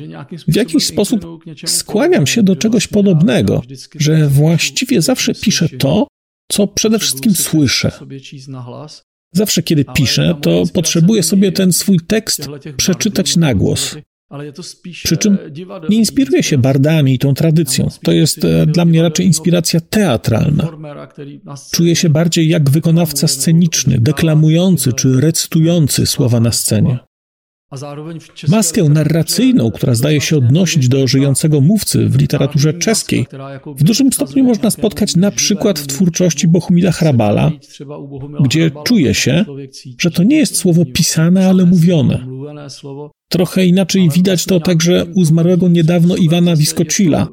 [0.48, 3.62] w jakiś sposób skłaniam się do czegoś podobnego,
[3.96, 6.08] że właściwie zawsze piszę to,
[6.52, 7.92] co przede wszystkim słyszę.
[9.34, 13.96] Zawsze, kiedy piszę, to potrzebuję sobie ten swój tekst przeczytać na głos.
[15.04, 15.38] Przy czym
[15.90, 17.88] nie inspiruję się bardami i tą tradycją.
[18.04, 20.70] To jest e, dla mnie raczej inspiracja teatralna.
[21.72, 27.07] Czuję się bardziej jak wykonawca sceniczny, deklamujący czy recytujący słowa na scenie.
[28.50, 33.26] Maskę narracyjną, która zdaje się odnosić do żyjącego mówcy w literaturze czeskiej,
[33.76, 37.52] w dużym stopniu można spotkać na przykład w twórczości Bohumila Hrabala,
[38.44, 39.46] gdzie czuje się,
[40.00, 42.28] że to nie jest słowo pisane, ale mówione.
[43.30, 47.28] Trochę inaczej widać to także u zmarłego niedawno Iwana Wiskocila,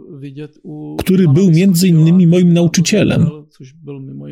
[0.99, 3.31] który był między innymi moim nauczycielem,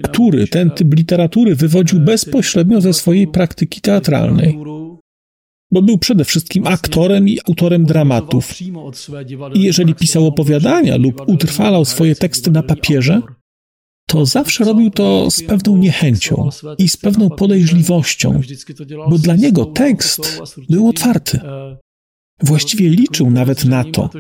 [0.03, 4.59] który ten typ literatury wywodził bezpośrednio ze swojej praktyki teatralnej
[5.73, 8.61] bo był przede wszystkim aktorem i autorem dramatów.
[9.55, 13.23] I jeżeli pisał opowiadania lub utrwalał swoje teksty na papierze,
[14.07, 18.41] to zawsze robił to z pewną niechęcią i z pewną podejrzliwością,
[19.11, 21.41] bo dla niego tekst był otwarty.
[22.43, 24.11] Właściwie liczył nawet na to,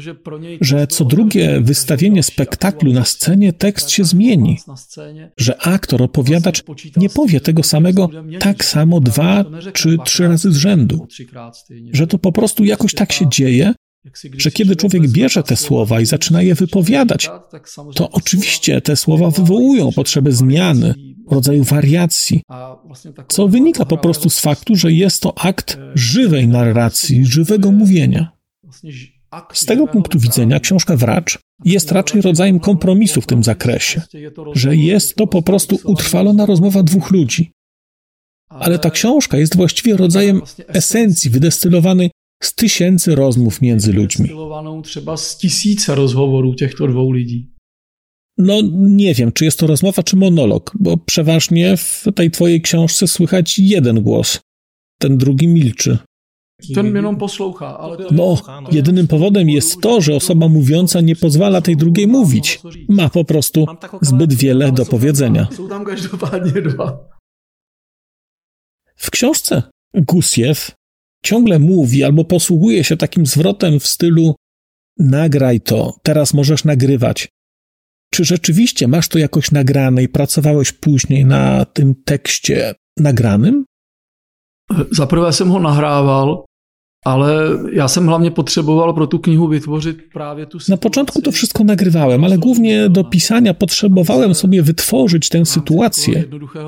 [0.60, 4.58] że co drugie wystawienie spektaklu na scenie tekst się zmieni,
[5.36, 6.62] że aktor, opowiadacz
[6.96, 8.08] nie powie tego samego
[8.40, 11.06] tak samo dwa czy trzy razy z rzędu,
[11.92, 13.74] że to po prostu jakoś tak się dzieje,
[14.36, 17.30] że kiedy człowiek bierze te słowa i zaczyna je wypowiadać,
[17.94, 20.94] to oczywiście te słowa wywołują potrzebę zmiany,
[21.32, 22.42] rodzaju wariacji,
[23.28, 28.32] co wynika po prostu z faktu, że jest to akt żywej narracji, żywego mówienia.
[29.52, 34.02] Z tego punktu widzenia książka Wracz jest raczej rodzajem kompromisu w tym zakresie,
[34.54, 37.52] że jest to po prostu utrwalona rozmowa dwóch ludzi.
[38.48, 42.10] Ale ta książka jest właściwie rodzajem esencji wydestylowanej
[42.42, 44.28] z tysięcy rozmów między ludźmi.
[44.84, 47.51] Trzeba z tysiące rozmów těchto dwóch ludzi.
[48.38, 53.08] No, nie wiem, czy jest to rozmowa, czy monolog, bo przeważnie w tej twojej książce
[53.08, 54.40] słychać jeden głos,
[54.98, 55.98] ten drugi milczy.
[56.74, 57.96] Ten jenom posłucha, ale...
[58.10, 58.36] No,
[58.72, 62.60] jedynym powodem jest to, że osoba mówiąca nie pozwala tej drugiej mówić.
[62.88, 63.66] Ma po prostu
[64.02, 65.48] zbyt wiele do powiedzenia.
[68.96, 69.62] W książce
[69.94, 70.72] Gusiew
[71.24, 74.34] ciągle mówi albo posługuje się takim zwrotem w stylu
[74.98, 77.28] nagraj to, teraz możesz nagrywać.
[78.14, 83.64] Czy rzeczywiście masz to jakoś nagrane i pracowałeś później na tym tekście nagranym?
[84.90, 86.44] Zaprvé jsem ho nahrával,
[87.04, 91.64] ale ja jsem hlavně potrzeboval pro tu knihu vytvořit právě tu Na początku to wszystko
[91.64, 96.24] nagrywałem, ale głównie do pisania potrzebowałem sobie wytworzyć tę sytuację,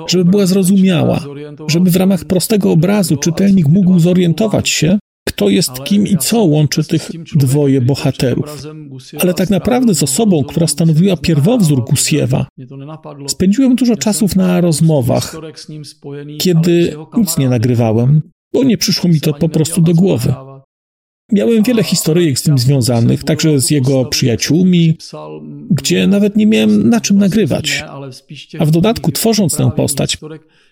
[0.09, 1.20] żeby była zrozumiała,
[1.68, 4.98] żeby w ramach prostego obrazu czytelnik mógł zorientować się,
[5.35, 8.62] kto jest kim i co łączy tych dwoje bohaterów.
[9.18, 12.47] Ale tak naprawdę z osobą, która stanowiła pierwowzór Gusiewa,
[13.29, 15.37] spędziłem dużo czasu na rozmowach,
[16.38, 20.35] kiedy nic nie nagrywałem, bo nie przyszło mi to po prostu do głowy.
[21.32, 24.98] Miałem wiele historyjek z tym związanych, także z jego przyjaciółmi,
[25.70, 27.84] gdzie nawet nie miałem na czym nagrywać.
[28.58, 30.18] A w dodatku, tworząc tę postać,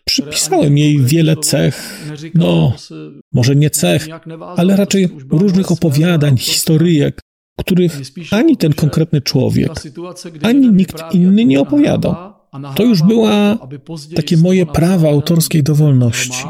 [0.05, 2.73] przypisałem jej wiele cech, no,
[3.33, 4.07] może nie cech,
[4.57, 7.21] ale raczej różnych opowiadań, historyjek,
[7.59, 9.73] których ani ten konkretny człowiek,
[10.43, 12.15] ani nikt inny nie opowiadał.
[12.77, 13.59] To już była
[14.17, 16.45] takie moje prawo autorskiej dowolności.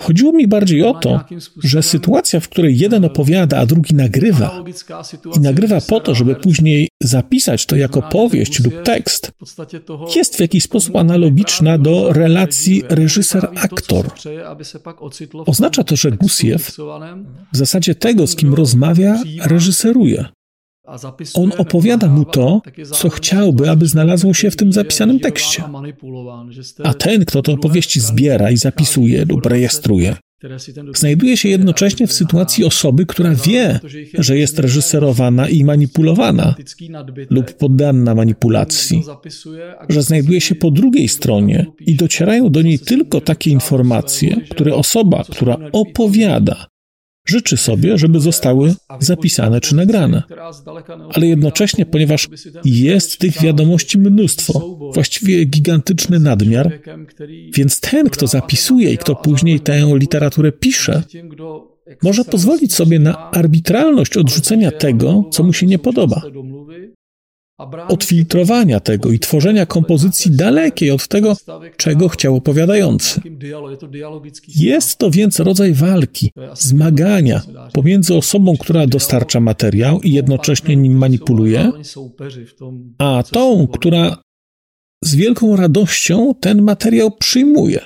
[0.00, 1.24] Chodziło mi bardziej o to,
[1.62, 4.64] że sytuacja, w której jeden opowiada, a drugi nagrywa,
[5.36, 9.32] i nagrywa po to, żeby później zapisać to jako powieść lub tekst,
[10.16, 14.10] jest w jakiś sposób analogiczna do relacji reżyser-aktor.
[15.46, 16.76] Oznacza to, że Gusiew
[17.52, 20.24] w zasadzie tego, z kim rozmawia, reżyseruje.
[21.34, 25.62] On opowiada mu to, co chciałby, aby znalazło się w tym zapisanym tekście.
[26.84, 30.16] A ten, kto te opowieści zbiera i zapisuje lub rejestruje,
[30.94, 33.80] znajduje się jednocześnie w sytuacji osoby, która wie,
[34.18, 36.54] że jest reżyserowana i manipulowana
[37.30, 39.02] lub poddana manipulacji,
[39.88, 45.24] że znajduje się po drugiej stronie i docierają do niej tylko takie informacje, które osoba,
[45.30, 46.66] która opowiada,
[47.24, 50.22] Życzy sobie, żeby zostały zapisane czy nagrane.
[51.14, 52.28] Ale jednocześnie, ponieważ
[52.64, 56.80] jest tych wiadomości mnóstwo, właściwie gigantyczny nadmiar,
[57.54, 61.02] więc ten, kto zapisuje i kto później tę literaturę pisze,
[62.02, 66.22] może pozwolić sobie na arbitralność odrzucenia tego, co mu się nie podoba
[67.88, 71.36] odfiltrowania tego i tworzenia kompozycji dalekiej od tego,
[71.76, 73.20] czego chciał opowiadający.
[74.48, 81.72] Jest to więc rodzaj walki, zmagania pomiędzy osobą, która dostarcza materiał i jednocześnie nim manipuluje,
[82.98, 84.22] a tą, która
[85.04, 87.80] z wielką radością ten materiał przyjmuje.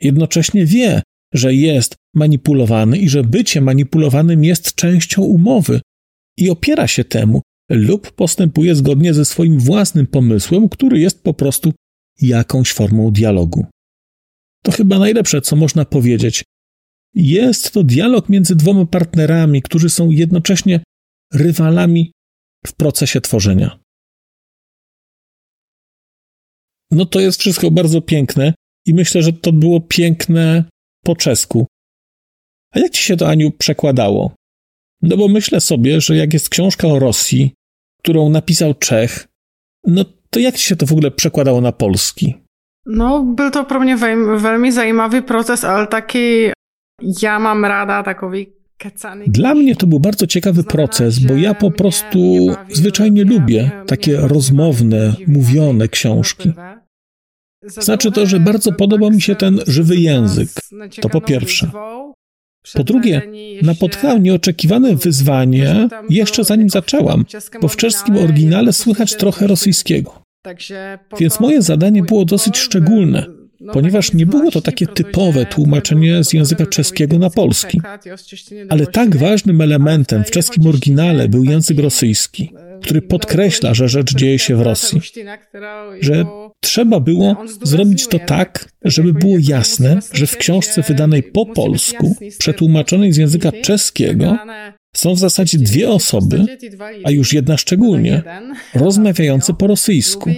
[0.00, 1.02] Jednocześnie wie,
[1.34, 5.80] że jest manipulowany i że bycie manipulowanym jest częścią umowy
[6.38, 11.72] i opiera się temu, lub postępuje zgodnie ze swoim własnym pomysłem, który jest po prostu
[12.20, 13.66] jakąś formą dialogu.
[14.62, 16.44] To chyba najlepsze, co można powiedzieć
[17.14, 20.80] Jest to dialog między dwoma partnerami, którzy są jednocześnie
[21.32, 22.12] rywalami
[22.66, 23.78] w procesie tworzenia.
[26.90, 28.54] No to jest wszystko bardzo piękne
[28.86, 30.64] i myślę, że to było piękne
[31.04, 31.66] po czesku.
[32.70, 34.34] A jak ci się to, Aniu, przekładało?
[35.02, 37.54] No bo myślę sobie, że jak jest książka o Rosji,
[38.02, 39.28] którą napisał Czech,
[39.86, 42.34] no to jak się to w ogóle przekładało na polski?
[42.86, 43.96] No, był to pro mnie
[44.36, 46.50] velmi zajímavý proces, ale taki
[47.22, 48.46] ja mam rada takowy
[48.78, 49.24] kecany.
[49.28, 52.18] Dla mnie to był bardzo ciekawy proces, bo ja po prostu
[52.70, 56.52] zwyczajnie lubię takie rozmowne, mówione książki.
[57.62, 60.48] Znaczy to, że bardzo podoba mi się ten żywy język.
[61.00, 61.70] To po pierwsze.
[62.74, 63.22] Po drugie,
[63.62, 67.24] napotkałam nieoczekiwane wyzwanie jeszcze zanim zaczęłam,
[67.60, 70.22] bo w czeskim oryginale słychać trochę rosyjskiego.
[71.20, 73.26] Więc moje zadanie było dosyć szczególne,
[73.60, 77.80] no ponieważ tak nie było to takie typowe tłumaczenie z języka czeskiego na polski.
[78.68, 84.38] Ale tak ważnym elementem w czeskim oryginale był język rosyjski, który podkreśla, że rzecz dzieje
[84.38, 85.00] się w Rosji.
[86.00, 86.24] Że
[86.62, 93.12] trzeba było zrobić to tak, żeby było jasne, że w książce wydanej po polsku, przetłumaczonej
[93.12, 94.38] z języka czeskiego,
[94.96, 96.46] są w zasadzie dwie osoby,
[97.04, 98.22] a już jedna szczególnie,
[98.74, 100.30] rozmawiające po rosyjsku.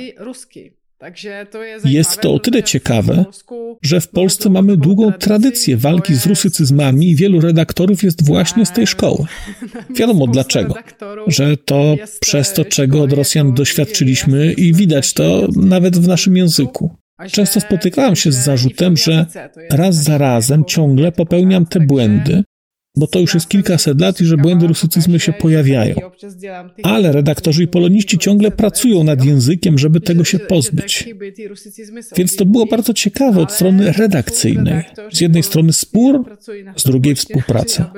[1.84, 3.24] Jest to o tyle ciekawe,
[3.82, 8.72] że w Polsce mamy długą tradycję walki z rusycyzmami i wielu redaktorów jest właśnie z
[8.72, 9.24] tej szkoły.
[9.98, 10.74] Wiadomo dlaczego.
[11.26, 16.96] Że to przez to, czego od Rosjan doświadczyliśmy i widać to nawet w naszym języku.
[17.32, 19.26] Często spotykałem się z zarzutem, że
[19.70, 22.44] raz za razem ciągle popełniam te błędy,
[22.96, 25.94] bo to już jest kilkaset lat i że błędy rusycyzmu się pojawiają.
[26.82, 31.08] Ale redaktorzy i poloniści ciągle pracują nad językiem, żeby tego się pozbyć.
[32.16, 34.84] Więc to było bardzo ciekawe od strony redakcyjnej.
[35.12, 36.36] Z jednej strony spór,
[36.76, 37.92] z drugiej współpraca.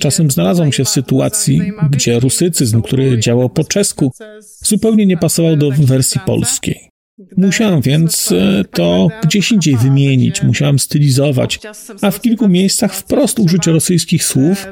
[0.00, 5.70] Czasem znalazłem się w sytuacji, gdzie rusycyzm, który działał po czesku, zupełnie nie pasował do
[5.70, 6.93] wersji polskiej.
[7.36, 11.60] Musiałam więc e, to gdzieś indziej wymienić, musiałam stylizować,
[12.02, 14.66] a w kilku miejscach wprost użyć rosyjskich słów,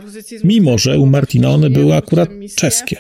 [0.44, 2.96] mimo że u Martina one były akurat czeskie.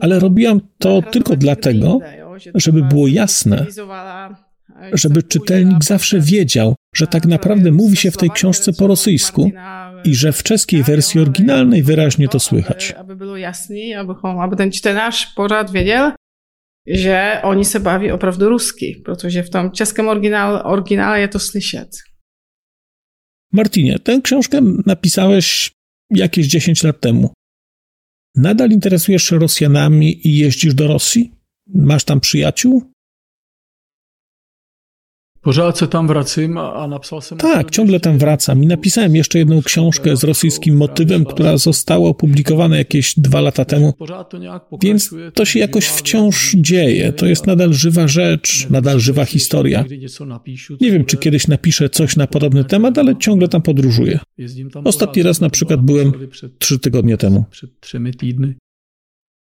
[0.00, 1.98] Ale robiłam to tylko dlatego,
[2.54, 3.66] żeby było jasne,
[4.92, 9.50] żeby czytelnik zawsze wiedział, że tak naprawdę mówi się w tej książce po rosyjsku
[10.04, 12.94] i że w czeskiej wersji oryginalnej wyraźnie to słychać.
[12.98, 13.94] Aby było jasniej,
[14.40, 16.12] aby ten czytelnik pořád wiedział,
[16.94, 21.88] že oni se baví opravdu rusky, protože w tom českém originál, originále je to slyšet.
[23.52, 25.70] Martinie, tę książkę napisałeś
[26.10, 27.30] jakieś 10 lat temu.
[28.36, 31.32] Nadal interesujesz się Rosjanami i jeździsz do Rosji?
[31.74, 32.89] Masz tam przyjaciół?
[35.74, 37.38] Se tam wracam, a napisał jsem...
[37.38, 42.76] Tak, ciągle tam wracam i napisałem jeszcze jedną książkę z rosyjskim motywem, która została opublikowana
[42.76, 43.94] jakieś dwa lata temu.
[44.82, 47.12] Więc to się jakoś wciąż dzieje.
[47.12, 49.84] To jest nadal żywa rzecz, nadal żywa historia.
[50.80, 54.18] Nie wiem, czy kiedyś napiszę coś na podobny temat, ale ciągle tam podróżuję.
[54.84, 56.12] Ostatni raz na przykład byłem
[56.58, 57.44] trzy tygodnie temu.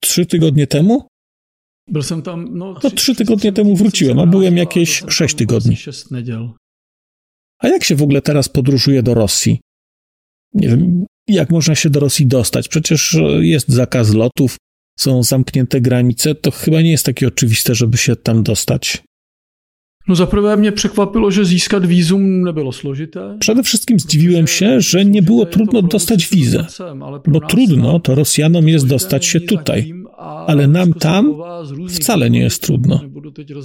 [0.01, 1.09] Trzy tygodnie temu?
[1.91, 5.77] No, no trzy tygodnie temu wróciłem, a byłem jakieś sześć tygodni.
[7.59, 9.61] A jak się w ogóle teraz podróżuje do Rosji?
[10.55, 12.69] Nie wiem, jak można się do Rosji dostać?
[12.69, 14.57] Przecież jest zakaz lotów,
[14.99, 19.03] są zamknięte granice, to chyba nie jest takie oczywiste, żeby się tam dostać.
[20.09, 23.37] No zaprvé mnie przekwapiło, że zyskać wizum nie było složité.
[23.41, 26.67] Przede wszystkim zdziwiłem się, że nie było trudno dostać wizę,
[27.27, 31.35] bo trudno to Rosjanom jest dostać się tutaj, ale nam tam
[31.89, 33.01] wcale nie jest trudno.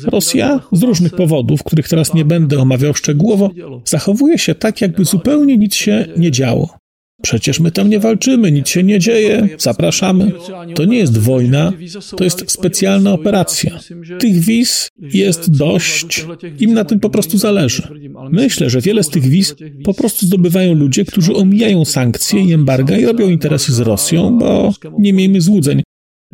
[0.05, 3.49] Rosja z różnych powodów, których teraz nie będę omawiał szczegółowo,
[3.85, 6.83] zachowuje się tak, jakby zupełnie nic się nie działo.
[7.21, 10.31] Przecież my tam nie walczymy, nic się nie dzieje, zapraszamy.
[10.75, 11.73] To nie jest wojna,
[12.17, 13.79] to jest specjalna operacja.
[14.19, 16.25] Tych wiz jest dość,
[16.59, 17.87] im na tym po prostu zależy.
[18.31, 22.97] Myślę, że wiele z tych wiz po prostu zdobywają ludzie, którzy omijają sankcje i embarga
[22.97, 25.83] i robią interesy z Rosją, bo nie miejmy złudzeń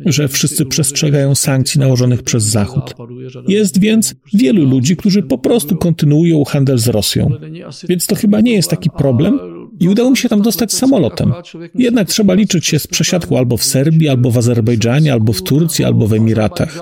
[0.06, 2.94] że wszyscy przestrzegają sankcji nałożonych przez Zachód.
[3.48, 7.30] Jest więc wielu ludzi, którzy po prostu kontynuują handel z Rosją.
[7.88, 9.38] Więc to chyba nie jest taki problem
[9.80, 11.32] i udało mi się tam dostać samolotem.
[11.74, 15.84] Jednak trzeba liczyć się z przesiadką albo w Serbii, albo w Azerbejdżanie, albo w Turcji,
[15.84, 16.78] albo w Emiratach.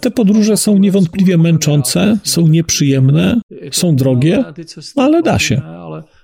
[0.00, 3.40] Te podróże są niewątpliwie męczące, są nieprzyjemne,
[3.70, 4.44] są drogie,
[4.96, 5.62] ale da się.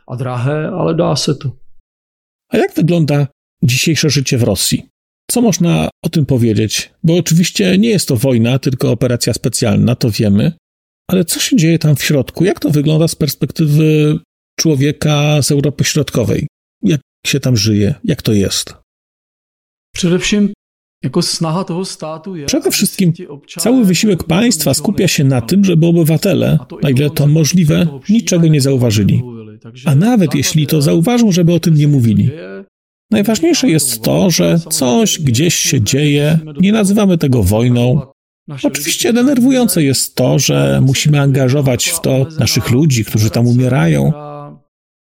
[0.07, 1.51] A drahé, ale da się to.
[2.49, 3.27] A jak wygląda
[3.63, 4.89] dzisiejsze życie w Rosji?
[5.31, 6.91] Co można o tym powiedzieć?
[7.05, 10.53] Bo oczywiście nie jest to wojna, tylko operacja specjalna, to wiemy.
[11.11, 12.45] Ale co się dzieje tam w środku?
[12.45, 14.19] Jak to wygląda z perspektywy
[14.61, 16.47] człowieka z Europy Środkowej.
[16.83, 17.95] Jak się tam żyje?
[18.05, 18.75] Jak to jest?
[19.95, 20.53] Przede wszystkim
[21.05, 23.13] jako snaha toho státu je, Przede wszystkim
[23.59, 28.61] cały wysiłek państwa skupia się na tym, żeby obywatele, na ile to możliwe, niczego nie
[28.61, 29.23] zauważyli.
[29.85, 32.31] A nawet jeśli to zauważą, żeby o tym nie mówili.
[33.11, 38.01] Najważniejsze jest to, że coś gdzieś się dzieje, nie nazywamy tego wojną.
[38.63, 44.13] Oczywiście denerwujące jest to, że musimy angażować w to naszych ludzi, którzy tam umierają,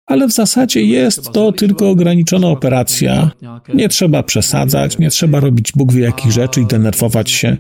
[0.07, 3.31] ale w zasadzie jest to tylko ograniczona operacja.
[3.75, 7.57] Nie trzeba przesadzać, nie trzeba robić Bóg wie jakich rzeczy i denerwować się.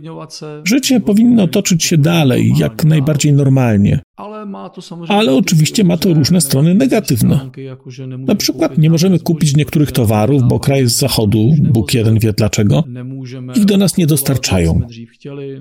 [0.65, 4.01] Życie powinno toczyć się dalej, jak najbardziej normalnie.
[5.09, 7.51] Ale oczywiście ma to różne strony negatywne.
[8.19, 12.85] Na przykład nie możemy kupić niektórych towarów, bo kraj z zachodu, Bóg jeden wie dlaczego,
[13.57, 14.81] ich do nas nie dostarczają.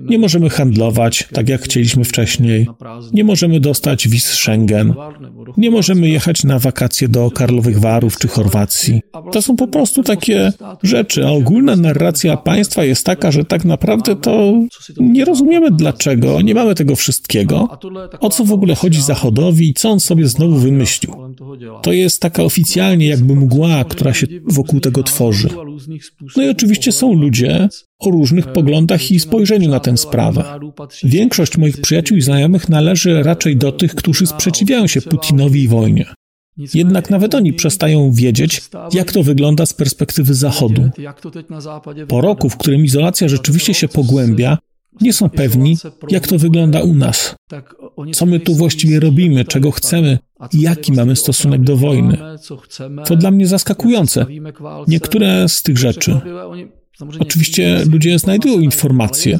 [0.02, 2.66] Nie możemy handlować tak jak chcieliśmy wcześniej.
[3.12, 4.94] Nie możemy dostać wiz Schengen.
[5.56, 9.02] Nie możemy jechać na wakacje do Karlowych Warów czy Chorwacji.
[9.32, 10.52] To są po prostu takie
[10.82, 14.52] rzeczy, a ogólna narracja państwa jest taka, że tak naprawdę to
[15.00, 17.68] nie rozumiemy dlaczego, nie mamy tego wszystkiego.
[18.20, 21.14] O co w ogóle chodzi Zachodowi i co on sobie znowu wymyślił.
[21.82, 25.48] To jest taka oficjalnie jakby mgła, która się wokół tego tworzy.
[26.36, 30.44] No i oczywiście są ludzie o różnych poglądach i spojrzeniu na tę sprawę.
[31.04, 36.06] Większość moich przyjaciół i znajomych należy raczej do tych, którzy sprzeciwiają się Putinowi i wojnie.
[36.74, 40.90] Jednak nawet oni przestają wiedzieć, jak to wygląda z perspektywy Zachodu.
[42.08, 44.58] Po roku, w którym izolacja rzeczywiście się pogłębia,
[45.00, 45.76] nie są pewni,
[46.08, 47.34] jak to wygląda u nas.
[48.12, 50.18] Co my tu właściwie robimy, czego chcemy
[50.52, 52.18] i jaki mamy stosunek do wojny.
[53.04, 54.26] To dla mnie zaskakujące.
[54.88, 56.20] Niektóre z tych rzeczy.
[57.18, 59.38] Oczywiście ludzie znajdują informacje,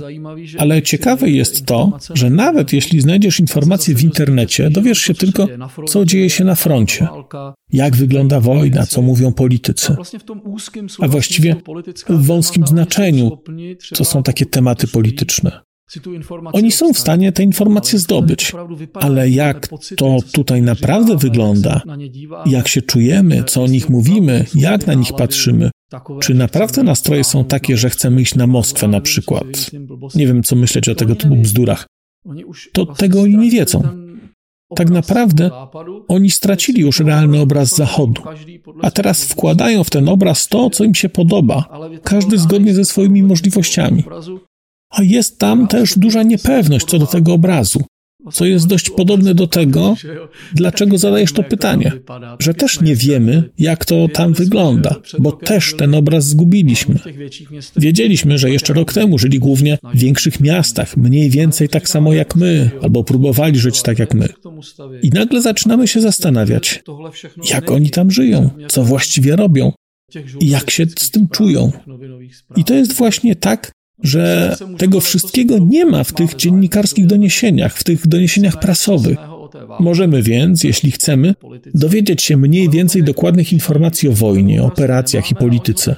[0.59, 5.47] ale ciekawe jest to, że nawet jeśli znajdziesz informacje w internecie, dowiesz się tylko,
[5.89, 7.09] co dzieje się na froncie,
[7.73, 9.97] jak wygląda wojna, co mówią politycy.
[11.01, 11.57] A właściwie
[12.09, 13.39] w wąskim znaczeniu,
[13.95, 15.61] co są takie tematy polityczne.
[16.53, 18.53] Oni są w stanie te informacje zdobyć,
[18.95, 21.83] ale jak to tutaj naprawdę wygląda,
[22.47, 25.71] jak się czujemy, co o nich mówimy, jak na nich patrzymy,
[26.21, 29.47] czy naprawdę nastroje są takie, że chcemy iść na Moskwę na przykład?
[30.15, 31.87] Nie wiem, co myśleć o tego typu bzdurach.
[32.73, 33.83] To tego oni nie wiedzą.
[34.77, 35.51] Tak naprawdę
[36.09, 38.23] oni stracili już realny obraz Zachodu,
[38.83, 43.23] a teraz wkładają w ten obraz to, co im się podoba, każdy zgodnie ze swoimi
[43.23, 44.05] możliwościami.
[44.91, 47.81] A jest tam też duża niepewność co do tego obrazu,
[48.33, 49.97] co jest dość podobne do tego,
[50.55, 51.93] dlaczego zadajesz to pytanie,
[52.39, 56.99] że też nie wiemy, jak to tam wygląda, bo też ten obraz zgubiliśmy.
[57.77, 62.37] Wiedzieliśmy, że jeszcze rok temu żyli głównie w większych miastach, mniej więcej tak samo jak
[62.37, 64.29] my, albo próbowali żyć tak jak my.
[65.03, 66.83] I nagle zaczynamy się zastanawiać,
[67.51, 69.73] jak oni tam żyją, co właściwie robią
[70.41, 71.73] i jak się z tym czują.
[72.57, 73.73] I to jest właśnie tak,
[74.03, 79.19] że tego wszystkiego nie ma w tych dziennikarskich doniesieniach, w tych doniesieniach prasowych.
[79.81, 81.35] Możemy więc, jeśli chcemy,
[81.75, 85.97] dowiedzieć się mniej więcej dokładnych informacji o wojnie, operacjach i polityce.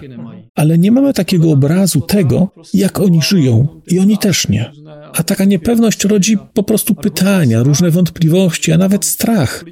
[0.55, 4.73] Ale nie mamy takiego obrazu tego, jak oni żyją, i oni też nie.
[5.15, 9.65] A taka niepewność rodzi po prostu pytania, różne wątpliwości, a nawet strach.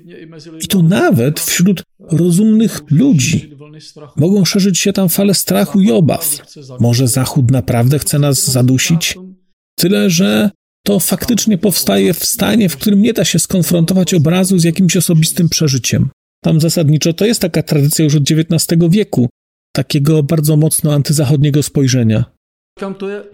[0.62, 3.56] I to nawet wśród rozumnych ludzi.
[4.16, 6.36] Mogą szerzyć się tam fale strachu i obaw.
[6.80, 9.18] Może Zachód naprawdę chce nas zadusić?
[9.78, 10.50] Tyle, że
[10.86, 15.48] to faktycznie powstaje w stanie, w którym nie da się skonfrontować obrazu z jakimś osobistym
[15.48, 16.10] przeżyciem.
[16.44, 19.28] Tam zasadniczo to jest taka tradycja już od XIX wieku,
[19.72, 22.24] takiego bardzo mocno antyzachodniego spojrzenia.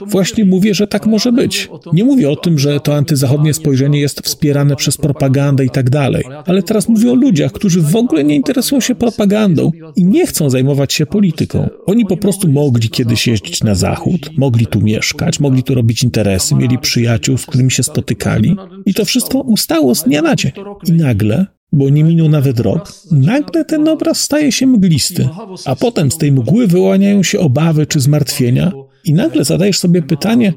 [0.06, 1.68] Właśnie mówię, że tak może być.
[1.92, 6.24] Nie mówię o tym, że to antyzachodnie spojrzenie jest wspierane przez propagandę i tak dalej,
[6.46, 10.50] ale teraz mówię o ludziach, którzy w ogóle nie interesują się propagandą i nie chcą
[10.50, 11.68] zajmować się polityką.
[11.86, 16.54] Oni po prostu mogli kiedyś jeździć na zachód, mogli tu mieszkać, mogli tu robić interesy,
[16.54, 18.56] mieli przyjaciół, z którymi się spotykali
[18.86, 20.52] i to wszystko ustało z dnia na dzień.
[20.88, 25.28] I nagle bo nie minął nawet rok, nagle ten obraz staje się mglisty,
[25.64, 28.72] a potem z tej mgły wyłaniają się obawy czy zmartwienia,
[29.06, 30.52] i nagle zadajesz sobie pytanie,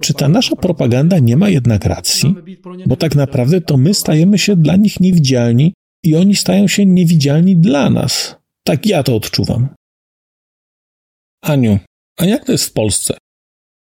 [0.00, 2.34] czy ta nasza propaganda nie ma jednak racji?
[2.86, 7.56] Bo tak naprawdę to my stajemy się dla nich niewidzialni i oni stają się niewidzialni
[7.56, 8.36] dla nas.
[8.64, 9.68] Tak ja to odczuwam.
[11.42, 11.78] Aniu,
[12.18, 13.16] a jak to jest w Polsce?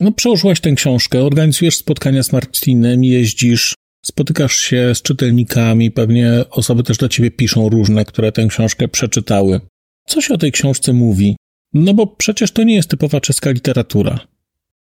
[0.00, 3.74] No, przełożyłaś tę książkę, organizujesz spotkania z Martinem, jeździsz,
[4.04, 9.60] spotykasz się z czytelnikami, pewnie osoby też do ciebie piszą różne, które tę książkę przeczytały.
[10.06, 11.36] Co się o tej książce mówi?
[11.74, 14.18] No bo przecież to nie jest typowa czeska literatura.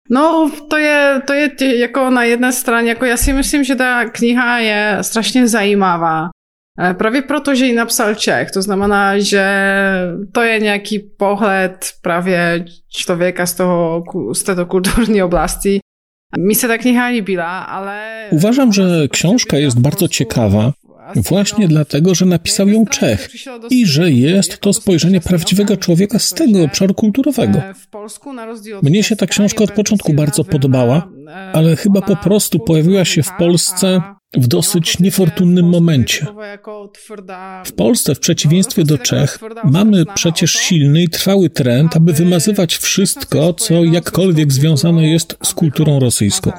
[0.09, 4.05] No, to je, to je jako na jedné straně, jako já si myslím, že ta
[4.05, 6.29] kniha je strašně zajímavá.
[6.79, 8.51] E, prawie proto, že ji napsal Čech.
[8.51, 9.45] To znamená, že
[10.31, 14.03] to je nějaký pohled právě člověka z, toho,
[14.33, 15.79] z této kulturní oblasti.
[16.37, 18.27] Mi se ta kniha líbila, ale...
[18.31, 20.73] Uważam, że książka jest bardzo ciekawa,
[21.15, 23.29] właśnie dlatego, że napisał ją Czech
[23.69, 27.61] i że jest to spojrzenie prawdziwego człowieka z tego obszaru kulturowego.
[28.83, 31.09] Mnie się ta książka od początku bardzo podobała,
[31.53, 34.01] ale chyba po prostu pojawiła się w Polsce
[34.33, 36.25] w dosyć niefortunnym momencie.
[37.65, 43.53] W Polsce, w przeciwieństwie do Czech, mamy przecież silny i trwały trend, aby wymazywać wszystko,
[43.53, 46.51] co jakkolwiek związane jest z kulturą rosyjską.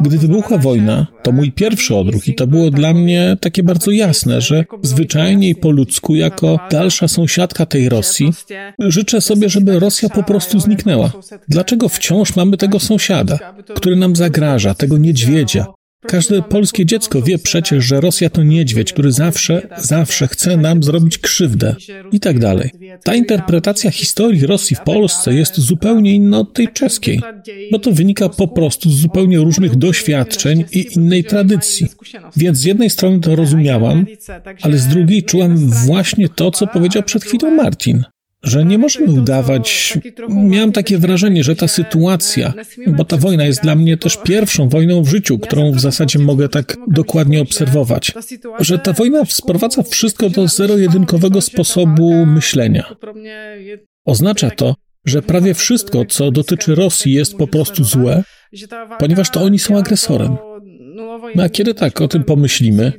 [0.00, 4.40] Gdy wybuchła wojna, to mój pierwszy odruch i to było dla mnie takie bardzo jasne,
[4.40, 8.32] że zwyczajnie i po ludzku, jako dalsza sąsiadka tej Rosji,
[8.78, 11.12] życzę sobie, żeby Rosja po prostu zniknęła.
[11.48, 15.66] Dlaczego wciąż mamy tego sąsiada, który nam zagraża, tego niedźwiedzia,
[16.06, 21.18] Każde polskie dziecko wie przecież, że Rosja to niedźwiedź, który zawsze, zawsze chce nam zrobić
[21.18, 21.76] krzywdę
[22.12, 22.70] i tak dalej.
[23.04, 27.20] Ta interpretacja historii Rosji w Polsce jest zupełnie inna od tej czeskiej,
[27.72, 31.86] bo to wynika po prostu z zupełnie różnych doświadczeń i innej tradycji.
[32.36, 34.06] Więc z jednej strony to rozumiałam,
[34.62, 38.04] ale z drugiej czułam właśnie to, co powiedział przed chwilą Martin
[38.42, 39.98] że nie możemy udawać.
[40.28, 42.52] Miałem takie wrażenie, że ta sytuacja,
[42.86, 46.48] bo ta wojna jest dla mnie też pierwszą wojną w życiu, którą w zasadzie mogę
[46.48, 48.12] tak dokładnie obserwować,
[48.60, 52.96] że ta wojna sprowadza wszystko do zero-jedynkowego sposobu myślenia.
[54.04, 54.74] Oznacza to,
[55.06, 58.22] że prawie wszystko, co dotyczy Rosji, jest po prostu złe,
[58.98, 60.36] ponieważ to oni są agresorem.
[61.34, 62.92] No a kiedy tak o tym pomyślimy,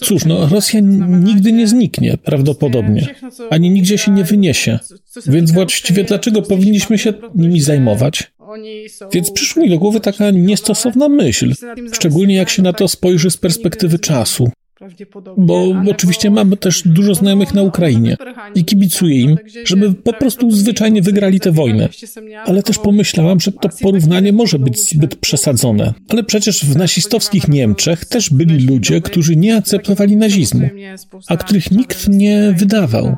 [0.00, 3.14] cóż, no Rosja nigdy nie zniknie, prawdopodobnie,
[3.50, 4.78] ani nigdzie się nie wyniesie.
[5.26, 8.32] Więc właściwie dlaczego powinniśmy się nimi zajmować?
[9.12, 11.52] Więc przyszła mi do głowy taka niestosowna myśl,
[11.92, 14.50] szczególnie jak się na to spojrzy z perspektywy czasu.
[15.36, 18.16] Bo oczywiście mamy też dużo znajomych na Ukrainie
[18.54, 21.88] i kibicuję im, żeby po prostu zwyczajnie wygrali tę wojnę.
[22.44, 25.94] Ale też pomyślałam, że to porównanie może być zbyt przesadzone.
[26.08, 30.68] Ale przecież w nazistowskich Niemczech też byli ludzie, którzy nie akceptowali nazizmu,
[31.26, 33.16] a których nikt nie wydawał.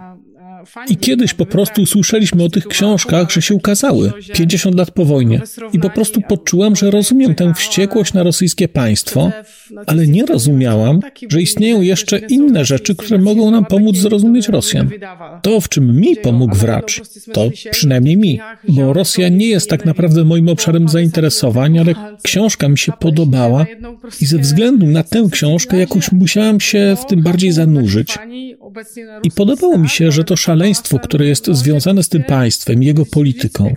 [0.89, 5.41] I kiedyś po prostu usłyszeliśmy o tych książkach, że się ukazały 50 lat po wojnie.
[5.73, 9.33] I po prostu poczułam, że rozumiem tę wściekłość na rosyjskie państwo,
[9.87, 14.91] ale nie rozumiałam, że istnieją jeszcze inne rzeczy, które mogą nam pomóc zrozumieć Rosjan.
[15.43, 17.01] To, w czym mi pomógł wracz,
[17.33, 22.79] to przynajmniej mi, bo Rosja nie jest tak naprawdę moim obszarem zainteresowań, ale książka mi
[22.79, 23.67] się podobała
[24.21, 28.19] i ze względu na tę książkę jakoś musiałam się w tym bardziej zanurzyć.
[29.23, 30.54] I podobało mi się, że to szaleństwo,
[31.03, 33.75] które jest związane z tym państwem, jego polityką,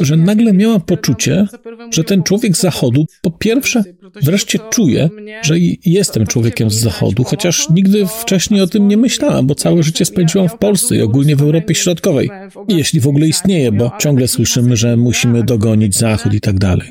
[0.00, 1.46] że nagle miałam poczucie,
[1.90, 3.84] że ten człowiek z Zachodu po pierwsze
[4.22, 5.08] wreszcie czuje,
[5.42, 5.54] że
[5.84, 10.48] jestem człowiekiem z Zachodu, chociaż nigdy wcześniej o tym nie myślałam, bo całe życie spędziłam
[10.48, 12.30] w Polsce i ogólnie w Europie Środkowej.
[12.68, 16.88] Jeśli w ogóle istnieje, bo ciągle słyszymy, że musimy dogonić Zachód i tak dalej.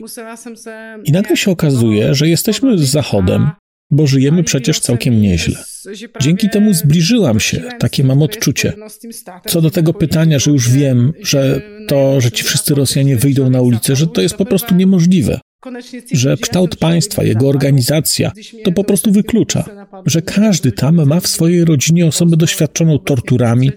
[1.06, 3.50] I nagle się okazuje, że jesteśmy z Zachodem,
[3.94, 5.64] bo żyjemy przecież całkiem nieźle.
[6.22, 8.74] Dzięki temu zbliżyłam się, takie mam odczucie.
[9.48, 13.62] Co do tego pytania, że już wiem, że to, że ci wszyscy Rosjanie wyjdą na
[13.62, 15.40] ulicę, że to jest po prostu niemożliwe.
[16.12, 18.32] Że kształt państwa, jego organizacja
[18.64, 19.66] to po prostu wyklucza,
[20.06, 23.72] że każdy tam ma w swojej rodzinie osobę doświadczoną torturami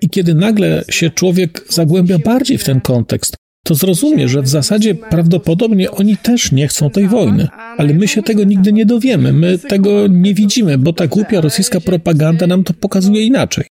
[0.00, 4.94] i kiedy nagle się człowiek zagłębia bardziej w ten kontekst, to zrozumie, że w zasadzie
[4.94, 7.48] prawdopodobnie oni też nie chcą tej wojny.
[7.76, 11.80] Ale my się tego nigdy nie dowiemy, my tego nie widzimy, bo ta głupia rosyjska
[11.80, 13.64] propaganda nam to pokazuje inaczej.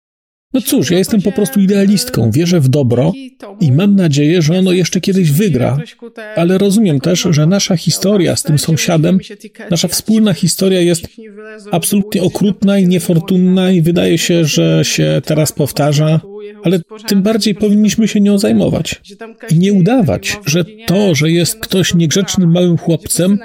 [0.53, 3.13] No cóż, ja jestem po prostu idealistką, wierzę w dobro
[3.59, 5.77] i mam nadzieję, że ono jeszcze kiedyś wygra,
[6.35, 9.19] ale rozumiem też, że nasza historia z tym sąsiadem,
[9.71, 11.07] nasza wspólna historia jest
[11.71, 16.21] absolutnie okrutna i niefortunna i wydaje się, że się teraz powtarza,
[16.63, 19.01] ale tym bardziej powinniśmy się nią zajmować
[19.49, 23.39] i nie udawać, że to, że jest ktoś niegrzecznym małym chłopcem,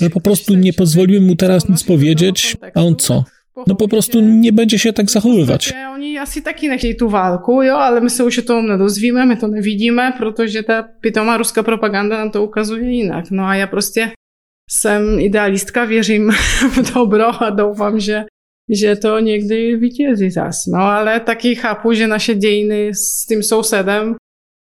[0.00, 3.24] że po prostu nie pozwoliłem mu teraz nic powiedzieć, a on co?
[3.66, 5.72] No po prostu nie będzie się tak zachowywać.
[5.94, 9.36] Oni asi taky nechtějí tu válku, jo, ale my se už o tom nedozvíme, my
[9.36, 13.24] to nevidíme, protože ta pitomá ruská propaganda nám to ukazuje jinak.
[13.30, 14.10] No a já prostě
[14.70, 16.30] jsem idealistka, věřím
[16.70, 18.24] v dobro a doufám, že,
[18.70, 20.56] že to někdy vítězí zas.
[20.66, 24.14] No ale taky chápu, že naše dějiny s tím sousedem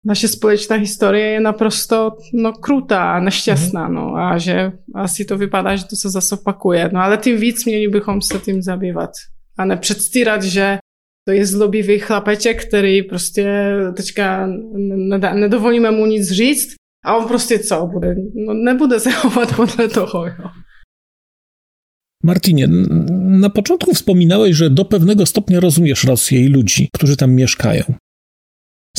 [0.05, 3.93] naše společná historie je naprosto no, krutá, nešťastná, mhm.
[3.93, 6.89] no a že asi to vypadá, že to se zase opakuje.
[6.93, 9.09] No ale tím víc měli bychom se tím zabývat
[9.57, 10.77] a nepředstírat, že
[11.27, 14.47] to je zlobivý chlapeček, který prostě teďka
[15.33, 16.75] nedovolíme mu nic říct
[17.05, 18.15] a on prostě co bude?
[18.47, 20.49] No nebude se chovat podle toho, jo.
[22.23, 22.67] Martinie,
[23.41, 27.83] na początku wspominałeś, że do pewnego stopnia rozumiesz Rosję i ludzi, którzy tam mieszkają.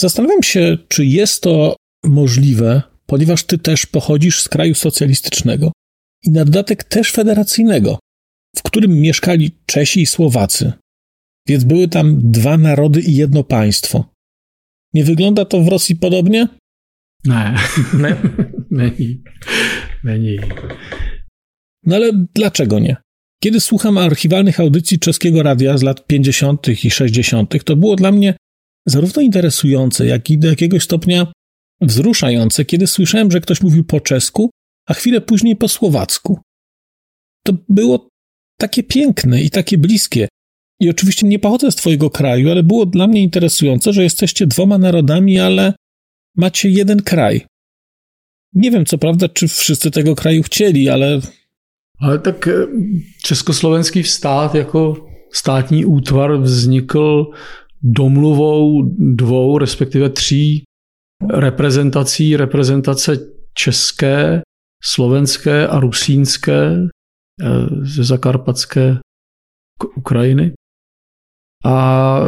[0.00, 5.72] Zastanawiam się, czy jest to możliwe, ponieważ ty też pochodzisz z kraju socjalistycznego
[6.24, 7.98] i na dodatek też federacyjnego,
[8.56, 10.72] w którym mieszkali Czesi i Słowacy.
[11.48, 14.14] Więc były tam dwa narody i jedno państwo.
[14.94, 16.48] Nie wygląda to w Rosji podobnie?
[17.24, 17.54] Nie,
[18.70, 19.22] není.
[20.04, 20.38] Není.
[21.86, 22.96] No ale dlaczego nie?
[23.42, 26.68] Kiedy słucham archiwalnych audycji czeskiego radia z lat 50.
[26.84, 28.34] i 60., to było dla mnie
[28.90, 31.32] zarówno interesujące, jak i do jakiegoś stopnia
[31.80, 34.50] wzruszające, kiedy słyszałem, że ktoś mówił po czesku,
[34.86, 36.40] a chwilę później po słowacku.
[37.44, 38.08] To było
[38.60, 40.28] takie piękne i takie bliskie.
[40.80, 44.78] I oczywiście nie pochodzę z Twojego kraju, ale było dla mnie interesujące, że jesteście dwoma
[44.78, 45.74] narodami, ale
[46.36, 47.46] macie jeden kraj.
[48.52, 51.20] Nie wiem, co prawda, czy wszyscy tego kraju chcieli, ale.
[51.98, 52.66] Ale tak e,
[53.22, 57.24] československý stát jako státní útvar vznikl
[57.82, 60.62] domluvou dvou, respektive tří
[61.30, 63.16] reprezentací, reprezentace
[63.54, 64.42] české,
[64.82, 66.86] slovenské a rusínské e,
[67.82, 68.96] ze zakarpatské
[69.96, 70.52] Ukrajiny.
[71.64, 72.20] A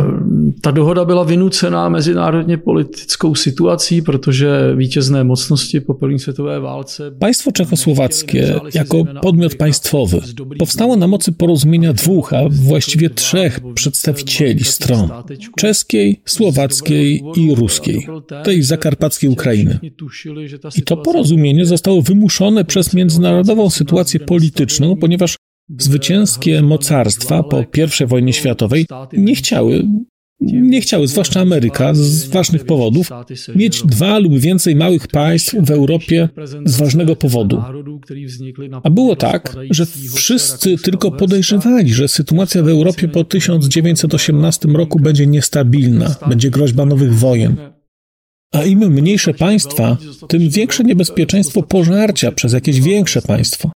[0.60, 7.10] ta dohoda byla vynucená mezinárodně politickou situací, protože vítězné mocnosti po první světové válce...
[7.18, 10.20] Państwo czechosłowackie jako podmiot państwowy.
[10.58, 15.08] powstało na mocy porozumienia dwóch, a właściwie trzech przedstawicieli stron.
[15.56, 18.06] czeskiej, słowackiej i ruskiej,
[18.44, 19.78] tej zakarpackiej Ukrainy.
[20.76, 25.36] I to porozumienie zostało wymuszone przez międzynarodową sytuację polityczną, ponieważ
[25.78, 27.64] Zwycięskie mocarstwa po
[28.02, 29.82] I wojnie światowej nie chciały,
[30.40, 33.10] nie chciały, zwłaszcza Ameryka, z ważnych powodów,
[33.54, 36.28] mieć dwa lub więcej małych państw w Europie
[36.64, 37.62] z ważnego powodu.
[38.82, 45.26] A było tak, że wszyscy tylko podejrzewali, że sytuacja w Europie po 1918 roku będzie
[45.26, 47.56] niestabilna, będzie groźba nowych wojen.
[48.52, 49.96] A im mniejsze państwa,
[50.28, 53.72] tym większe niebezpieczeństwo pożarcia przez jakieś większe państwo.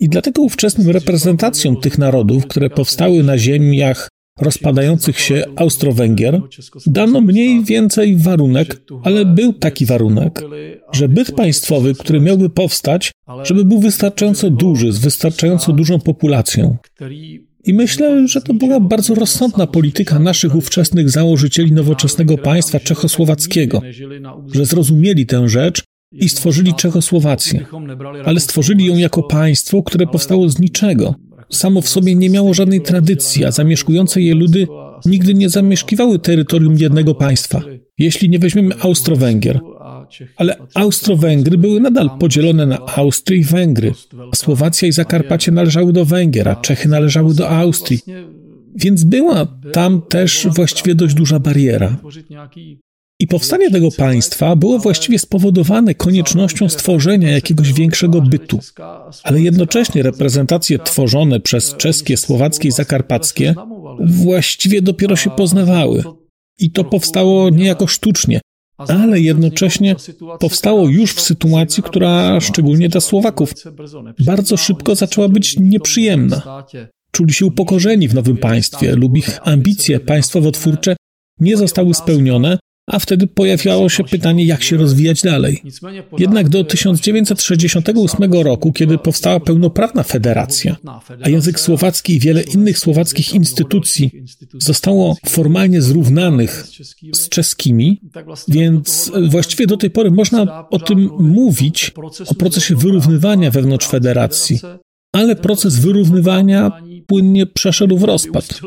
[0.00, 4.08] I dlatego ówczesnym reprezentacjom tych narodów, które powstały na ziemiach
[4.40, 6.40] rozpadających się Austro-Węgier,
[6.86, 10.42] dano mniej więcej warunek, ale był taki warunek,
[10.92, 13.12] że byt państwowy, który miałby powstać,
[13.44, 16.76] żeby był wystarczająco duży, z wystarczająco dużą populacją.
[17.64, 23.82] I myślę, że to była bardzo rozsądna polityka naszych ówczesnych założycieli nowoczesnego państwa czechosłowackiego,
[24.54, 27.66] że zrozumieli tę rzecz i stworzyli Czechosłowację,
[28.24, 31.14] ale stworzyli ją jako państwo, które powstało z niczego.
[31.50, 34.66] Samo w sobie nie miało żadnej tradycji, a zamieszkujące je ludy
[35.06, 37.62] nigdy nie zamieszkiwały terytorium jednego państwa.
[37.98, 39.60] Jeśli nie weźmiemy Austro-Węgier,
[40.36, 43.92] ale Austro-Węgry były nadal podzielone na Austrię i Węgry.
[44.34, 48.00] Słowacja i Zakarpacie należały do Węgier, a Czechy należały do Austrii.
[48.76, 51.96] Więc była tam też właściwie dość duża bariera.
[53.20, 58.58] I powstanie tego państwa było właściwie spowodowane koniecznością stworzenia jakiegoś większego bytu,
[59.22, 63.54] ale jednocześnie reprezentacje tworzone przez czeskie, słowackie i zakarpackie
[64.00, 66.04] właściwie dopiero się poznawały.
[66.58, 68.40] I to powstało niejako sztucznie,
[68.76, 69.96] ale jednocześnie
[70.40, 73.54] powstało już w sytuacji, która szczególnie dla Słowaków
[74.26, 76.64] bardzo szybko zaczęła być nieprzyjemna.
[77.10, 80.96] Czuli się upokorzeni w nowym państwie lub ich ambicje państwowo-twórcze
[81.40, 82.58] nie zostały spełnione,
[82.88, 85.62] a wtedy pojawiało się pytanie, jak się rozwijać dalej.
[86.18, 90.76] Jednak do 1968 roku, kiedy powstała pełnoprawna federacja,
[91.22, 94.10] a język słowacki i wiele innych słowackich instytucji
[94.54, 96.66] zostało formalnie zrównanych
[97.12, 98.00] z czeskimi,
[98.48, 101.92] więc właściwie do tej pory można o tym mówić,
[102.26, 104.60] o procesie wyrównywania wewnątrz federacji.
[105.12, 106.72] Ale proces wyrównywania
[107.08, 108.60] płynnie przeszedł w rozpad.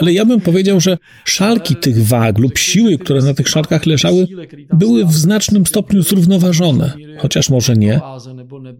[0.00, 4.26] Ale ja bym powiedział, że szalki tych wag lub siły, które na tych szalkach leżały,
[4.72, 6.92] były w znacznym stopniu zrównoważone.
[7.18, 8.00] Chociaż może nie.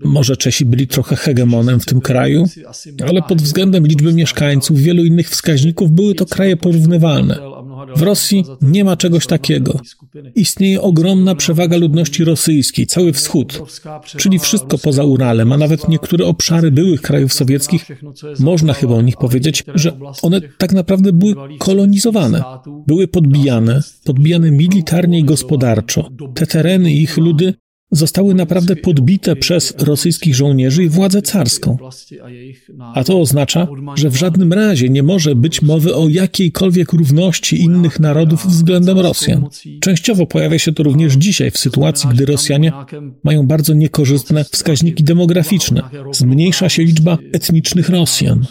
[0.04, 2.44] Może Czesi byli trochę hegemonem w tym kraju,
[3.08, 7.38] ale pod względem liczby mieszkańców, wielu innych wskaźników były to kraje porównywalne.
[7.96, 9.80] W Rosji nie ma czegoś takiego.
[10.34, 13.62] Istnieje ogromna przewaga ludności rosyjskiej, cały wschód,
[14.16, 17.86] czyli wszystko poza Uralem, a nawet niektóre obszary byłych krajów sowieckich,
[18.38, 22.42] można chyba o nich powiedzieć, że one tak naprawdę były kolonizowane,
[22.86, 26.10] były podbijane, podbijane militarnie i gospodarczo.
[26.34, 27.54] Te tereny i ich ludy
[27.90, 31.76] zostały naprawdę podbite przez rosyjskich żołnierzy i władzę carską.
[32.94, 38.00] A to oznacza, że w żadnym razie nie może być mowy o jakiejkolwiek równości innych
[38.00, 39.46] narodów względem Rosjan.
[39.80, 42.72] Częściowo pojawia się to również dzisiaj, w sytuacji, gdy Rosjanie
[43.24, 45.82] mają bardzo niekorzystne wskaźniki demograficzne.
[46.12, 48.46] Zmniejsza się liczba etnicznych Rosjan.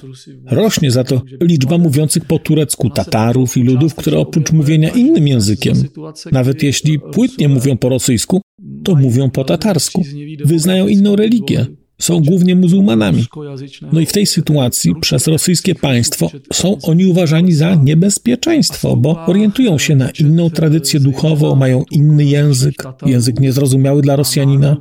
[0.45, 5.83] Rośnie za to liczba mówiących po turecku Tatarów i ludów, które oprócz mówienia innym językiem,
[6.31, 8.41] nawet jeśli płytnie mówią po rosyjsku,
[8.83, 10.03] to mówią po tatarsku.
[10.45, 11.65] Wyznają inną religię.
[12.01, 13.25] Są głównie muzułmanami.
[13.93, 19.77] No i w tej sytuacji przez rosyjskie państwo są oni uważani za niebezpieczeństwo, bo orientują
[19.77, 24.77] się na inną tradycję duchową, mają inny język, język niezrozumiały dla Rosjanina.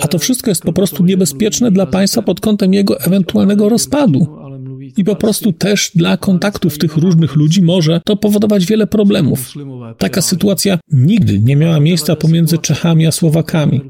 [0.00, 4.26] A to wszystko jest po prostu niebezpieczne dla państwa pod kątem jego ewentualnego rozpadu.
[4.96, 9.52] I po prostu też dla kontaktów tych różnych ludzi może to powodować wiele problemów.
[9.98, 13.80] Taka sytuacja nigdy nie miała miejsca pomiędzy Czechami a Słowakami.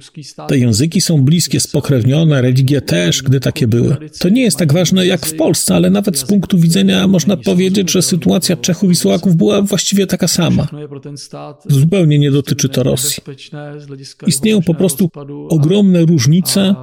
[0.48, 3.96] Te języki są bliskie, spokrewnione, religie też, gdy takie były.
[4.18, 7.90] To nie jest tak ważne jak w Polsce, ale nawet z punktu widzenia można powiedzieć,
[7.90, 10.68] że sytuacja Czechów i Słowaków była właściwie taka sama.
[11.68, 13.22] Zupełnie nie dotyczy to Rosji.
[14.26, 15.10] Istnieją po prostu
[15.48, 16.74] ogromne różnice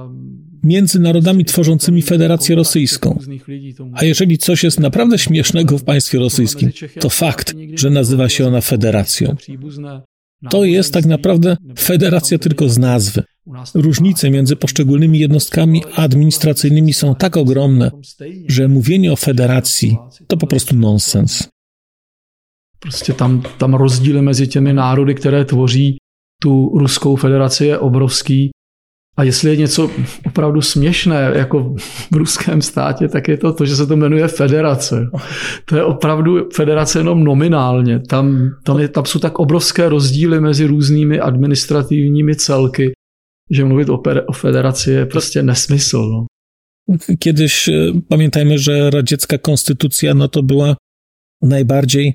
[0.62, 3.18] między narodami tworzącymi Federację Rosyjską.
[3.92, 8.60] A jeżeli coś jest naprawdę śmiesznego w państwie rosyjskim, to fakt, że nazywa się ona
[8.60, 9.36] Federacją.
[10.50, 13.22] To jest tak naprawdę federacja tylko z nazwy.
[13.74, 17.90] Różnice między poszczególnymi jednostkami administracyjnymi są tak ogromne,
[18.48, 19.96] że mówienie o federacji
[20.26, 21.48] to po prostu nonsens.
[22.80, 25.98] Prostě tam, tam rozdíly mezi těmi národy, které tvoří
[26.42, 28.50] tu Ruskou federaci, je obrovský.
[29.22, 29.90] A jestli je něco
[30.26, 31.74] opravdu směšné jako
[32.10, 35.10] v ruském státě, tak je to to, že se to jmenuje federace.
[35.64, 38.00] To je opravdu federace jenom nominálně.
[38.00, 42.92] Tam, tam, je, tam jsou tak obrovské rozdíly mezi různými administrativními celky,
[43.50, 45.98] že mluvit o, o federaci je prostě nesmysl.
[45.98, 46.26] No.
[47.18, 50.76] Kiedyś e, pamiętajmy, że radziecka konstytucja no to była
[51.42, 52.14] najbardziej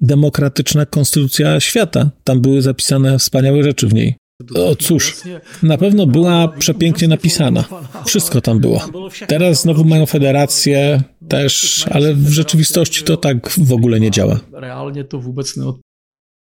[0.00, 2.10] demokratyczna konstytucja świata.
[2.24, 4.14] Tam były zapisane wspaniałe rzeczy w niej.
[4.54, 5.16] O cóż,
[5.62, 7.64] na pewno była przepięknie napisana.
[8.06, 8.84] Wszystko tam było.
[9.28, 14.40] Teraz znowu mają federację też, ale w rzeczywistości to tak w ogóle nie działa.
[14.52, 15.72] Realnie to wobec nie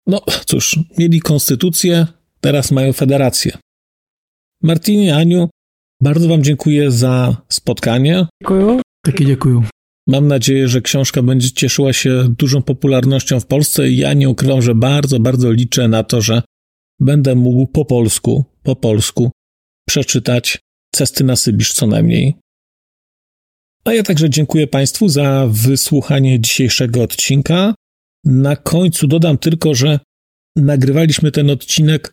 [0.07, 2.07] No cóż, mieli konstytucję,
[2.41, 3.57] teraz mają federację.
[4.63, 5.49] Martinie, Aniu,
[6.01, 8.25] bardzo Wam dziękuję za spotkanie.
[8.41, 8.81] Dziękuję.
[9.05, 9.61] Takie dziękuję.
[10.07, 14.61] Mam nadzieję, że książka będzie cieszyła się dużą popularnością w Polsce i ja nie ukrywam,
[14.61, 16.41] że bardzo, bardzo liczę na to, że
[16.99, 19.31] będę mógł po polsku, po polsku
[19.87, 20.59] przeczytać
[20.95, 22.35] Cesty na Sybisz co najmniej.
[23.85, 27.73] A ja także dziękuję Państwu za wysłuchanie dzisiejszego odcinka.
[28.25, 29.99] Na końcu dodam tylko, że
[30.55, 32.11] nagrywaliśmy ten odcinek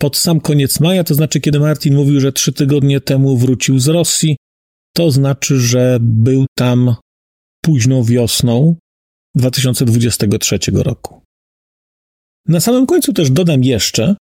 [0.00, 3.88] pod sam koniec maja, to znaczy kiedy Martin mówił, że trzy tygodnie temu wrócił z
[3.88, 4.36] Rosji,
[4.96, 6.94] to znaczy, że był tam
[7.62, 8.76] późną wiosną
[9.34, 11.22] 2023 roku.
[12.46, 14.16] Na samym końcu też dodam jeszcze,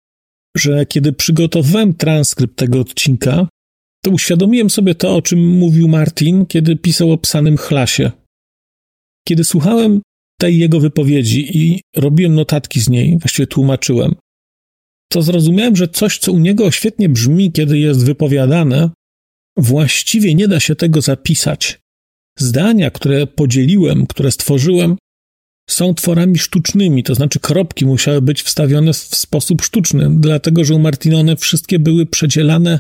[0.57, 3.47] że kiedy przygotowywałem transkrypt tego odcinka,
[4.03, 8.11] to uświadomiłem sobie to, o czym mówił Martin, kiedy pisał o psanym chlasie.
[9.27, 10.01] Kiedy słuchałem
[10.39, 14.15] tej jego wypowiedzi i robiłem notatki z niej, właściwie tłumaczyłem,
[15.11, 18.89] to zrozumiałem, że coś, co u niego świetnie brzmi, kiedy jest wypowiadane,
[19.57, 21.79] właściwie nie da się tego zapisać.
[22.39, 24.97] Zdania, które podzieliłem, które stworzyłem,
[25.69, 30.79] są tworami sztucznymi, to znaczy kropki musiały być wstawione w sposób sztuczny, dlatego że u
[30.79, 32.79] Martina one wszystkie były przedzielane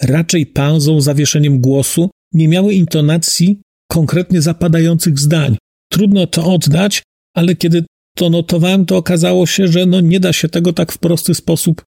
[0.00, 3.60] raczej pauzą, zawieszeniem głosu, nie miały intonacji
[3.90, 5.56] konkretnie zapadających zdań.
[5.92, 7.02] Trudno to oddać,
[7.36, 7.84] ale kiedy
[8.16, 11.82] to notowałem, to okazało się, że no nie da się tego tak w prosty sposób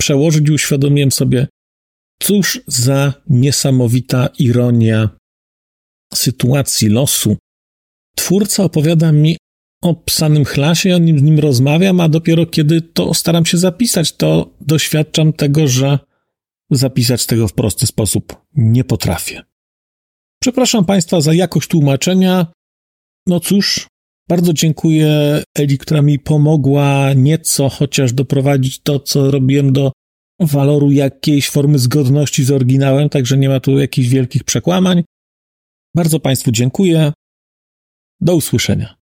[0.00, 1.46] przełożyć i uświadomiłem sobie,
[2.22, 5.10] cóż za niesamowita ironia
[6.14, 7.36] sytuacji losu.
[8.16, 9.36] Twórca opowiada mi
[9.82, 14.16] o psanym chlasie, o nim z nim rozmawiam, a dopiero kiedy to staram się zapisać,
[14.16, 15.98] to doświadczam tego, że
[16.70, 19.42] zapisać tego w prosty sposób nie potrafię.
[20.42, 22.46] Przepraszam Państwa za jakość tłumaczenia.
[23.26, 23.86] No cóż,
[24.28, 29.92] bardzo dziękuję Eli, która mi pomogła nieco chociaż doprowadzić to, co robiłem do
[30.40, 35.04] waloru jakiejś formy zgodności z oryginałem, także nie ma tu jakichś wielkich przekłamań.
[35.96, 37.12] Bardzo Państwu dziękuję.
[38.20, 39.01] Do usłyszenia.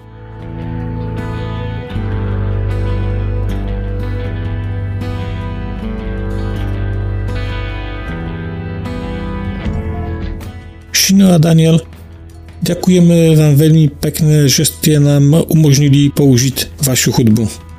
[11.01, 11.81] Šino a Daniel,
[12.61, 17.70] ďakujeme vám veľmi pekne, že ste nám umožnili použiť vašu hudbu.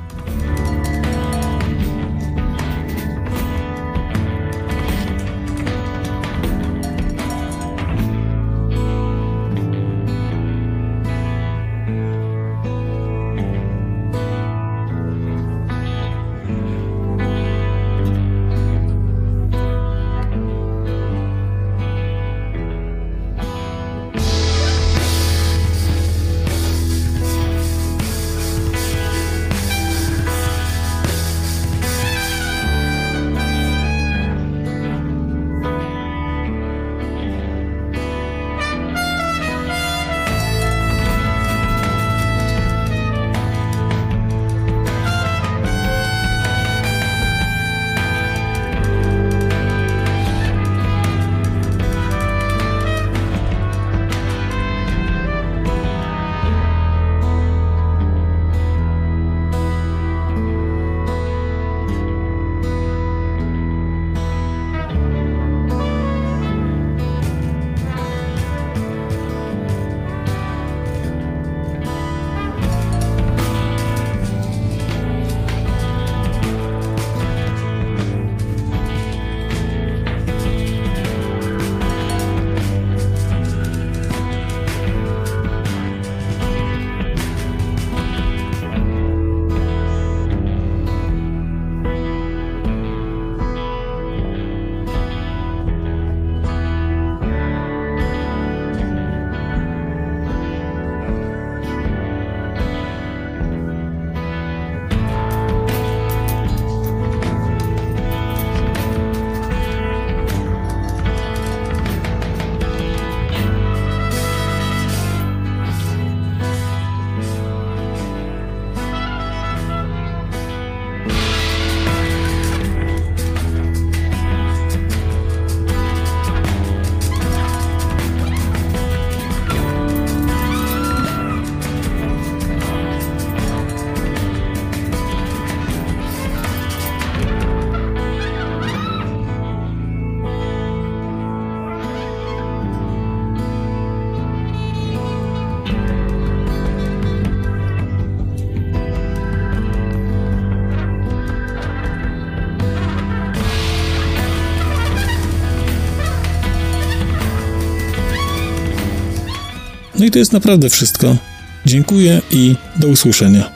[160.13, 161.17] To jest naprawdę wszystko.
[161.65, 163.52] Dziękuję i do usłyszenia.